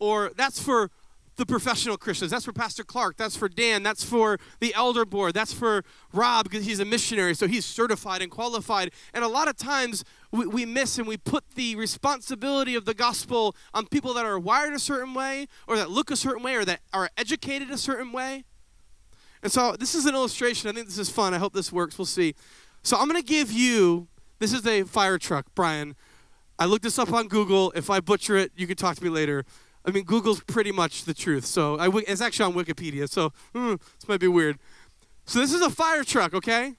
[0.00, 0.90] Or that's for
[1.40, 2.30] the professional Christians.
[2.30, 3.16] That's for Pastor Clark.
[3.16, 3.82] That's for Dan.
[3.82, 5.32] That's for the elder board.
[5.32, 5.82] That's for
[6.12, 8.92] Rob because he's a missionary, so he's certified and qualified.
[9.14, 12.92] And a lot of times we, we miss and we put the responsibility of the
[12.92, 16.56] gospel on people that are wired a certain way, or that look a certain way,
[16.56, 18.44] or that are educated a certain way.
[19.42, 20.68] And so this is an illustration.
[20.68, 21.32] I think this is fun.
[21.32, 21.98] I hope this works.
[21.98, 22.34] We'll see.
[22.82, 24.08] So I'm going to give you
[24.40, 25.96] this is a fire truck, Brian.
[26.58, 27.72] I looked this up on Google.
[27.74, 29.46] If I butcher it, you can talk to me later.
[29.84, 31.44] I mean, Google's pretty much the truth.
[31.44, 33.08] So I, it's actually on Wikipedia.
[33.08, 34.58] So hmm, this might be weird.
[35.24, 36.74] So this is a fire truck, okay?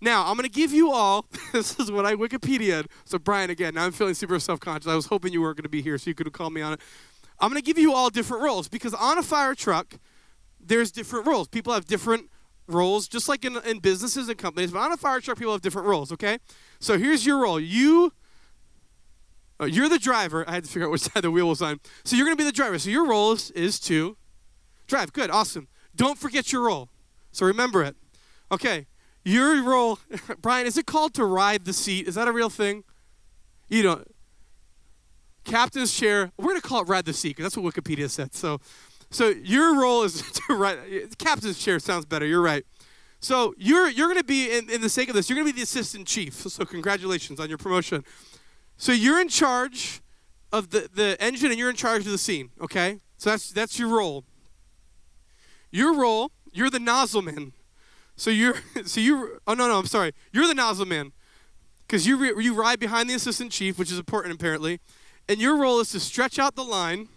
[0.00, 1.26] Now I'm gonna give you all.
[1.52, 2.86] this is what I Wikipedia.
[3.04, 4.90] So Brian, again, now I'm feeling super self-conscious.
[4.90, 6.80] I was hoping you weren't gonna be here, so you could call me on it.
[7.38, 9.98] I'm gonna give you all different roles because on a fire truck,
[10.60, 11.48] there's different roles.
[11.48, 12.30] People have different
[12.68, 14.70] roles, just like in, in businesses and companies.
[14.70, 16.12] But on a fire truck, people have different roles.
[16.12, 16.38] Okay.
[16.80, 17.60] So here's your role.
[17.60, 18.12] You
[19.62, 20.44] Oh, you're the driver.
[20.48, 21.78] I had to figure out which side the wheel was on.
[22.02, 22.80] So you're going to be the driver.
[22.80, 24.16] So your role is, is to
[24.88, 25.12] drive.
[25.12, 25.68] Good, awesome.
[25.94, 26.88] Don't forget your role.
[27.30, 27.94] So remember it.
[28.50, 28.86] Okay,
[29.24, 30.00] your role,
[30.42, 32.08] Brian, is it called to ride the seat?
[32.08, 32.82] Is that a real thing?
[33.68, 34.04] You know,
[35.44, 36.32] captain's chair.
[36.36, 38.34] We're going to call it ride the seat because that's what Wikipedia said.
[38.34, 38.60] So,
[39.10, 40.78] so your role is to ride.
[41.18, 42.26] Captain's chair sounds better.
[42.26, 42.66] You're right.
[43.20, 45.30] So you're you're going to be in, in the sake of this.
[45.30, 46.34] You're going to be the assistant chief.
[46.34, 48.04] So congratulations on your promotion.
[48.76, 50.00] So you're in charge
[50.52, 53.00] of the, the engine and you're in charge of the scene, okay?
[53.16, 54.24] So that's that's your role.
[55.70, 57.52] Your role, you're the nozzle man.
[58.16, 60.12] So you're so you oh no no, I'm sorry.
[60.32, 61.12] You're the nozzle man.
[61.88, 64.80] Cuz you re, you ride behind the assistant chief, which is important apparently.
[65.28, 67.08] And your role is to stretch out the line,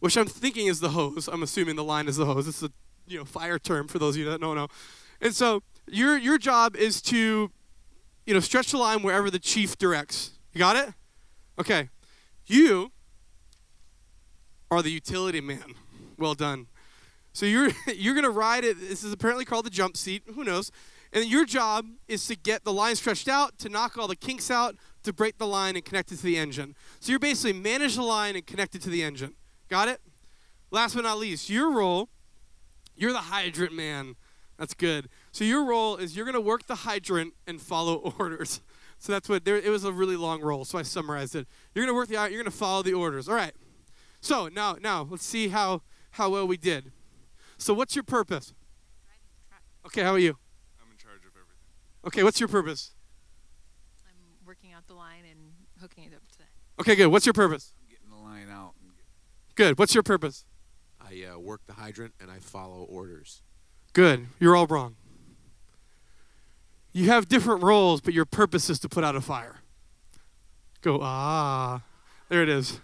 [0.00, 1.28] which I'm thinking is the hose.
[1.28, 2.48] I'm assuming the line is the hose.
[2.48, 2.70] It's a
[3.06, 4.68] you know fire term for those of you that don't know.
[5.20, 7.50] And so your your job is to
[8.26, 10.33] you know stretch the line wherever the chief directs.
[10.54, 10.94] You got it?
[11.58, 11.90] Okay.
[12.46, 12.92] You
[14.70, 15.74] are the utility man.
[16.16, 16.68] Well done.
[17.32, 18.80] So you're you're gonna ride it.
[18.80, 20.22] This is apparently called the jump seat.
[20.34, 20.70] Who knows?
[21.12, 24.50] And your job is to get the line stretched out, to knock all the kinks
[24.50, 26.74] out, to break the line and connect it to the engine.
[26.98, 29.34] So you're basically manage the line and connect it to the engine.
[29.68, 30.00] Got it?
[30.72, 32.08] Last but not least, your role,
[32.96, 34.16] you're the hydrant man.
[34.58, 35.08] That's good.
[35.30, 38.60] So your role is you're gonna work the hydrant and follow orders.
[39.04, 39.58] So that's what there.
[39.58, 41.46] It was a really long role, so I summarized it.
[41.74, 42.14] You're gonna work the.
[42.14, 43.28] You're gonna follow the orders.
[43.28, 43.52] All right.
[44.22, 45.82] So now, now let's see how
[46.12, 46.90] how well we did.
[47.58, 48.54] So what's your purpose?
[49.84, 50.38] Okay, how are you?
[50.82, 52.06] I'm in charge of everything.
[52.06, 52.92] Okay, what's your purpose?
[54.08, 55.52] I'm working out the line and
[55.82, 56.48] hooking it up to that.
[56.80, 57.08] Okay, good.
[57.08, 57.74] What's your purpose?
[57.82, 58.72] I'm getting the line out.
[59.54, 59.78] Good.
[59.78, 60.46] What's your purpose?
[60.98, 63.42] I uh, work the hydrant and I follow orders.
[63.92, 64.28] Good.
[64.40, 64.96] You're all wrong.
[66.94, 69.56] You have different roles, but your purpose is to put out a fire.
[70.80, 71.82] Go, ah.
[72.28, 72.80] There it is.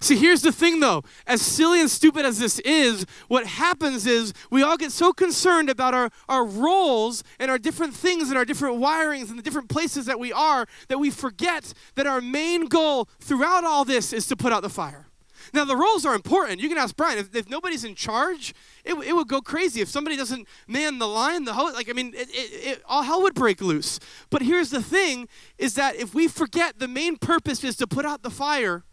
[0.00, 1.02] See, here's the thing though.
[1.26, 5.70] As silly and stupid as this is, what happens is we all get so concerned
[5.70, 9.70] about our, our roles and our different things and our different wirings and the different
[9.70, 14.26] places that we are that we forget that our main goal throughout all this is
[14.26, 15.06] to put out the fire.
[15.52, 16.60] Now, the roles are important.
[16.60, 17.18] You can ask Brian.
[17.18, 19.80] If, if nobody's in charge, it, it would go crazy.
[19.80, 23.02] If somebody doesn't man the line, the host, like, I mean, it, it, it, all
[23.02, 24.00] hell would break loose.
[24.30, 25.28] But here's the thing
[25.58, 28.84] is that if we forget the main purpose is to put out the fire,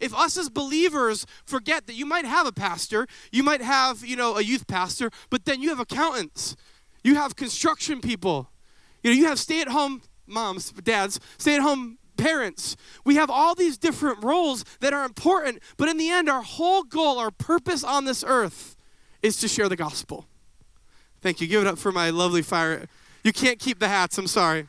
[0.00, 4.16] if us as believers forget that you might have a pastor, you might have, you
[4.16, 6.56] know, a youth pastor, but then you have accountants,
[7.04, 8.50] you have construction people,
[9.02, 12.76] you know, you have stay-at-home moms, dads, stay-at-home parents.
[13.04, 16.82] We have all these different roles that are important, but in the end, our whole
[16.82, 18.76] goal, our purpose on this earth
[19.22, 20.26] is to share the gospel.
[21.20, 21.46] Thank you.
[21.46, 22.86] Give it up for my lovely fire.
[23.22, 24.66] You can't keep the hats, I'm sorry.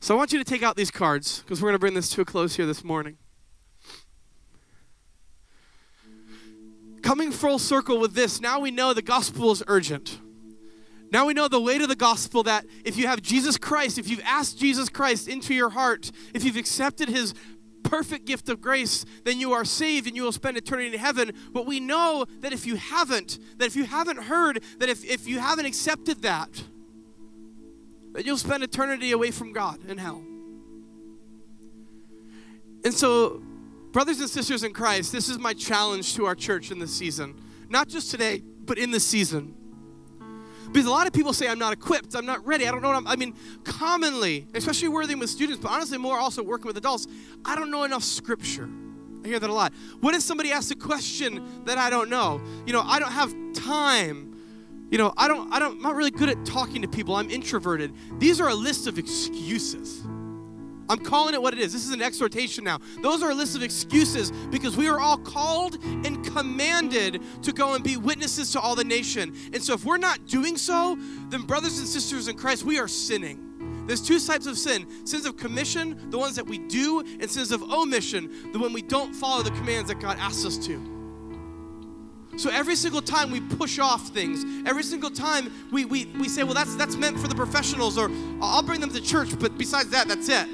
[0.00, 2.08] So I want you to take out these cards because we're going to bring this
[2.10, 3.18] to a close here this morning.
[7.02, 10.18] Coming full circle with this, now we know the gospel is urgent.
[11.12, 14.08] Now we know the weight of the gospel that if you have Jesus Christ, if
[14.08, 17.34] you've asked Jesus Christ into your heart, if you've accepted his
[17.82, 21.32] perfect gift of grace, then you are saved and you will spend eternity in heaven.
[21.52, 25.26] But we know that if you haven't, that if you haven't heard, that if, if
[25.26, 26.62] you haven't accepted that,
[28.12, 30.22] that you'll spend eternity away from God in hell.
[32.84, 33.42] And so,
[33.92, 37.34] brothers and sisters in Christ, this is my challenge to our church in this season.
[37.68, 39.54] Not just today, but in this season.
[40.72, 42.88] Because a lot of people say, I'm not equipped, I'm not ready, I don't know
[42.88, 46.76] what I'm, I mean, commonly, especially working with students, but honestly, more also working with
[46.76, 47.06] adults,
[47.44, 48.68] I don't know enough scripture.
[49.24, 49.72] I hear that a lot.
[50.00, 52.40] What if somebody asks a question that I don't know?
[52.66, 54.36] You know, I don't have time.
[54.90, 57.14] You know, I don't, I don't, I'm not really good at talking to people.
[57.14, 57.92] I'm introverted.
[58.18, 60.02] These are a list of excuses.
[60.90, 61.72] I'm calling it what it is.
[61.72, 62.80] This is an exhortation now.
[63.00, 67.74] Those are a list of excuses because we are all called and commanded to go
[67.74, 69.32] and be witnesses to all the nation.
[69.52, 72.88] And so if we're not doing so, then brothers and sisters in Christ, we are
[72.88, 73.84] sinning.
[73.86, 77.52] There's two types of sin sins of commission, the ones that we do, and sins
[77.52, 80.98] of omission, the one we don't follow the commands that God asks us to.
[82.36, 86.42] So every single time we push off things, every single time we, we, we say,
[86.42, 88.10] well, that's, that's meant for the professionals, or
[88.42, 90.48] I'll bring them to church, but besides that, that's it.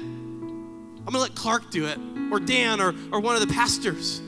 [1.07, 1.97] I'm gonna let Clark do it,
[2.33, 4.21] or Dan, or, or one of the pastors.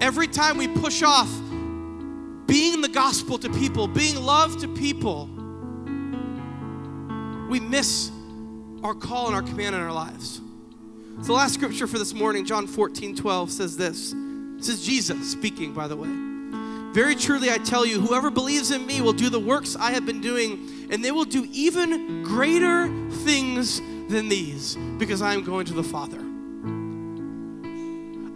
[0.00, 1.28] Every time we push off
[2.46, 5.28] being the gospel to people, being love to people,
[7.48, 8.12] we miss
[8.84, 10.40] our call and our command in our lives.
[11.22, 14.14] So the last scripture for this morning, John 14, 12, says this.
[14.56, 16.08] This is Jesus speaking, by the way.
[16.94, 20.06] Very truly, I tell you, whoever believes in me will do the works I have
[20.06, 23.80] been doing, and they will do even greater things
[24.10, 26.18] than these, because I am going to the Father.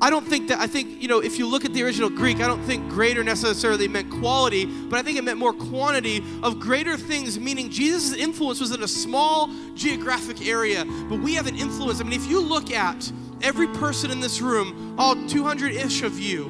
[0.01, 2.41] I don't think that, I think, you know, if you look at the original Greek,
[2.41, 6.61] I don't think greater necessarily meant quality, but I think it meant more quantity of
[6.61, 11.57] greater things, meaning Jesus' influence was in a small geographic area, but we have an
[11.57, 12.01] influence.
[12.01, 13.11] I mean, if you look at
[13.41, 16.49] every person in this room, all 200 ish of you,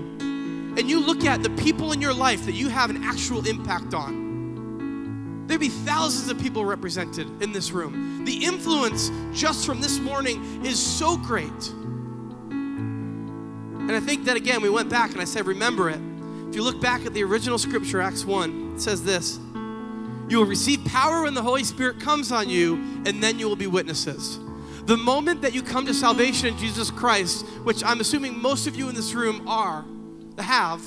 [0.76, 3.94] and you look at the people in your life that you have an actual impact
[3.94, 4.23] on,
[5.46, 8.24] there'd be thousands of people represented in this room.
[8.24, 11.50] The influence just from this morning is so great.
[12.50, 16.00] And I think that again, we went back and I said, remember it.
[16.48, 19.38] If you look back at the original scripture, Acts 1, it says this
[20.28, 23.56] You will receive power when the Holy Spirit comes on you, and then you will
[23.56, 24.38] be witnesses.
[24.86, 28.76] The moment that you come to salvation in Jesus Christ, which I'm assuming most of
[28.76, 29.84] you in this room are,
[30.38, 30.80] have,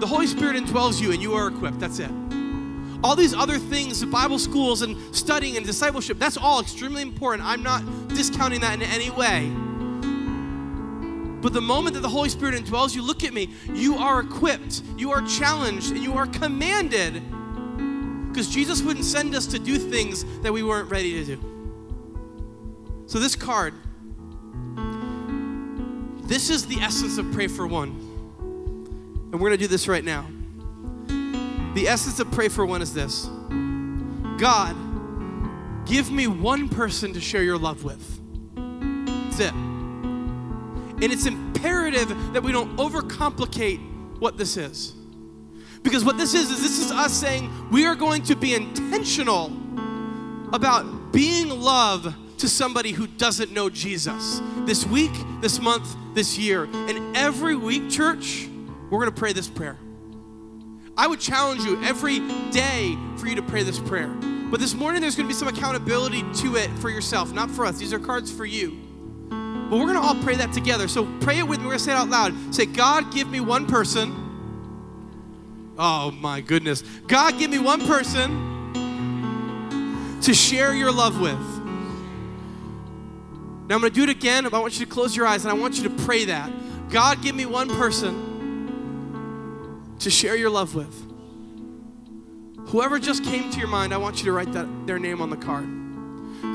[0.00, 1.80] the Holy Spirit indwells you and you are equipped.
[1.80, 2.10] That's it.
[3.02, 7.46] All these other things, Bible schools and studying and discipleship, that's all extremely important.
[7.46, 9.50] I'm not discounting that in any way.
[11.40, 14.82] But the moment that the Holy Spirit indwells you, look at me, you are equipped,
[14.98, 17.22] you are challenged, and you are commanded.
[18.28, 23.04] Because Jesus wouldn't send us to do things that we weren't ready to do.
[23.06, 23.74] So, this card,
[26.28, 27.88] this is the essence of Pray for One.
[29.32, 30.26] And we're going to do this right now.
[31.74, 33.26] The essence of Pray for One is this
[34.38, 34.74] God,
[35.86, 38.00] give me one person to share your love with.
[38.56, 39.52] That's it.
[39.52, 44.94] And it's imperative that we don't overcomplicate what this is.
[45.82, 49.46] Because what this is, is this is us saying we are going to be intentional
[50.52, 54.42] about being love to somebody who doesn't know Jesus.
[54.66, 56.64] This week, this month, this year.
[56.64, 58.48] And every week, church,
[58.90, 59.78] we're going to pray this prayer.
[61.00, 62.18] I would challenge you every
[62.50, 64.08] day for you to pray this prayer.
[64.08, 67.64] But this morning, there's going to be some accountability to it for yourself, not for
[67.64, 67.78] us.
[67.78, 68.78] These are cards for you.
[69.30, 70.88] But we're going to all pray that together.
[70.88, 71.64] So pray it with me.
[71.64, 72.34] We're going to say it out loud.
[72.54, 74.12] Say, God, give me one person.
[75.78, 76.82] Oh my goodness.
[77.06, 78.68] God, give me one person
[80.20, 81.32] to share your love with.
[83.70, 84.44] Now I'm going to do it again.
[84.44, 86.52] I want you to close your eyes and I want you to pray that.
[86.90, 88.29] God, give me one person
[90.00, 90.94] to share your love with.
[92.68, 95.30] Whoever just came to your mind, I want you to write that, their name on
[95.30, 95.68] the card.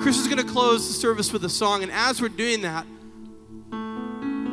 [0.01, 2.85] Chris is going to close the service with a song, and as we're doing that,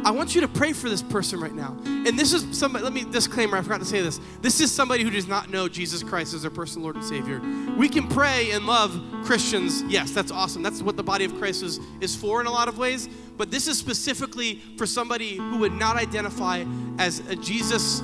[0.04, 1.76] I want you to pray for this person right now.
[1.84, 4.20] And this is somebody, let me disclaimer, I forgot to say this.
[4.40, 7.40] This is somebody who does not know Jesus Christ as their personal Lord and Savior.
[7.76, 9.84] We can pray and love Christians.
[9.84, 10.60] Yes, that's awesome.
[10.60, 13.08] That's what the body of Christ is, is for in a lot of ways.
[13.36, 16.64] But this is specifically for somebody who would not identify
[16.98, 18.02] as a Jesus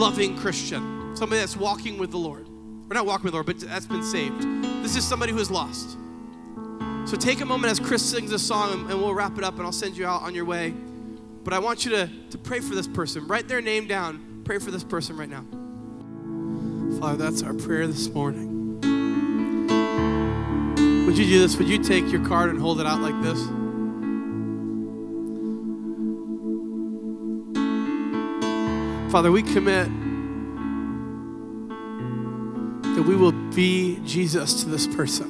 [0.00, 2.46] loving Christian, somebody that's walking with the Lord.
[2.90, 4.42] Or not walking with the Lord, but that's been saved.
[4.82, 5.98] This is somebody who is lost.
[7.04, 9.56] So take a moment as Chris sings this song and, and we'll wrap it up
[9.56, 10.70] and I'll send you out on your way.
[11.44, 13.26] But I want you to, to pray for this person.
[13.28, 14.40] Write their name down.
[14.44, 15.44] Pray for this person right now.
[16.98, 18.80] Father, that's our prayer this morning.
[21.04, 21.58] Would you do this?
[21.58, 23.38] Would you take your card and hold it out like this?
[29.10, 29.88] Father, we commit
[32.94, 35.26] that we will be Jesus to this person.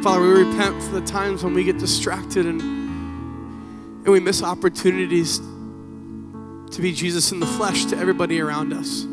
[0.00, 5.38] Father, we repent for the times when we get distracted and, and we miss opportunities
[5.38, 9.06] to be Jesus in the flesh to everybody around us.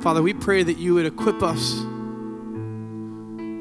[0.00, 1.80] Father, we pray that you would equip us,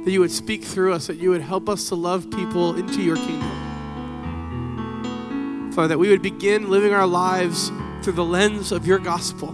[0.06, 3.02] that you would speak through us, that you would help us to love people into
[3.02, 3.67] your kingdom.
[5.78, 7.72] Father, that we would begin living our lives
[8.02, 9.50] through the lens of your gospel.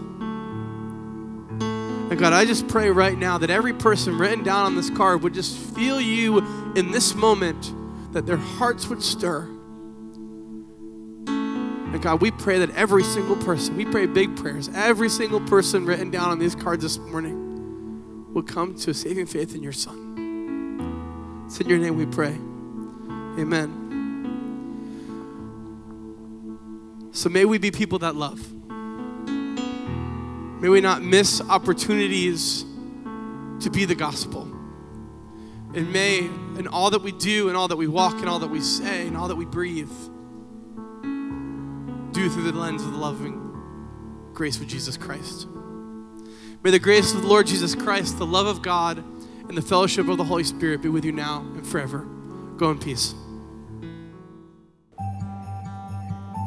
[1.55, 5.21] And God, I just pray right now that every person written down on this card
[5.21, 6.37] would just feel you
[6.77, 7.73] in this moment,
[8.13, 9.41] that their hearts would stir.
[11.27, 15.85] And God, we pray that every single person, we pray big prayers, every single person
[15.85, 19.73] written down on these cards this morning will come to a saving faith in your
[19.73, 21.43] Son.
[21.47, 22.37] It's in your name we pray.
[23.37, 23.82] Amen.
[27.13, 28.41] So may we be people that love.
[30.61, 32.65] May we not miss opportunities
[33.61, 34.41] to be the gospel.
[35.75, 38.49] And may, in all that we do, and all that we walk, and all that
[38.49, 39.91] we say, and all that we breathe,
[42.13, 43.39] do through the lens of the loving
[44.33, 45.47] grace of Jesus Christ.
[46.63, 48.97] May the grace of the Lord Jesus Christ, the love of God,
[49.47, 52.07] and the fellowship of the Holy Spirit be with you now and forever.
[52.57, 53.13] Go in peace.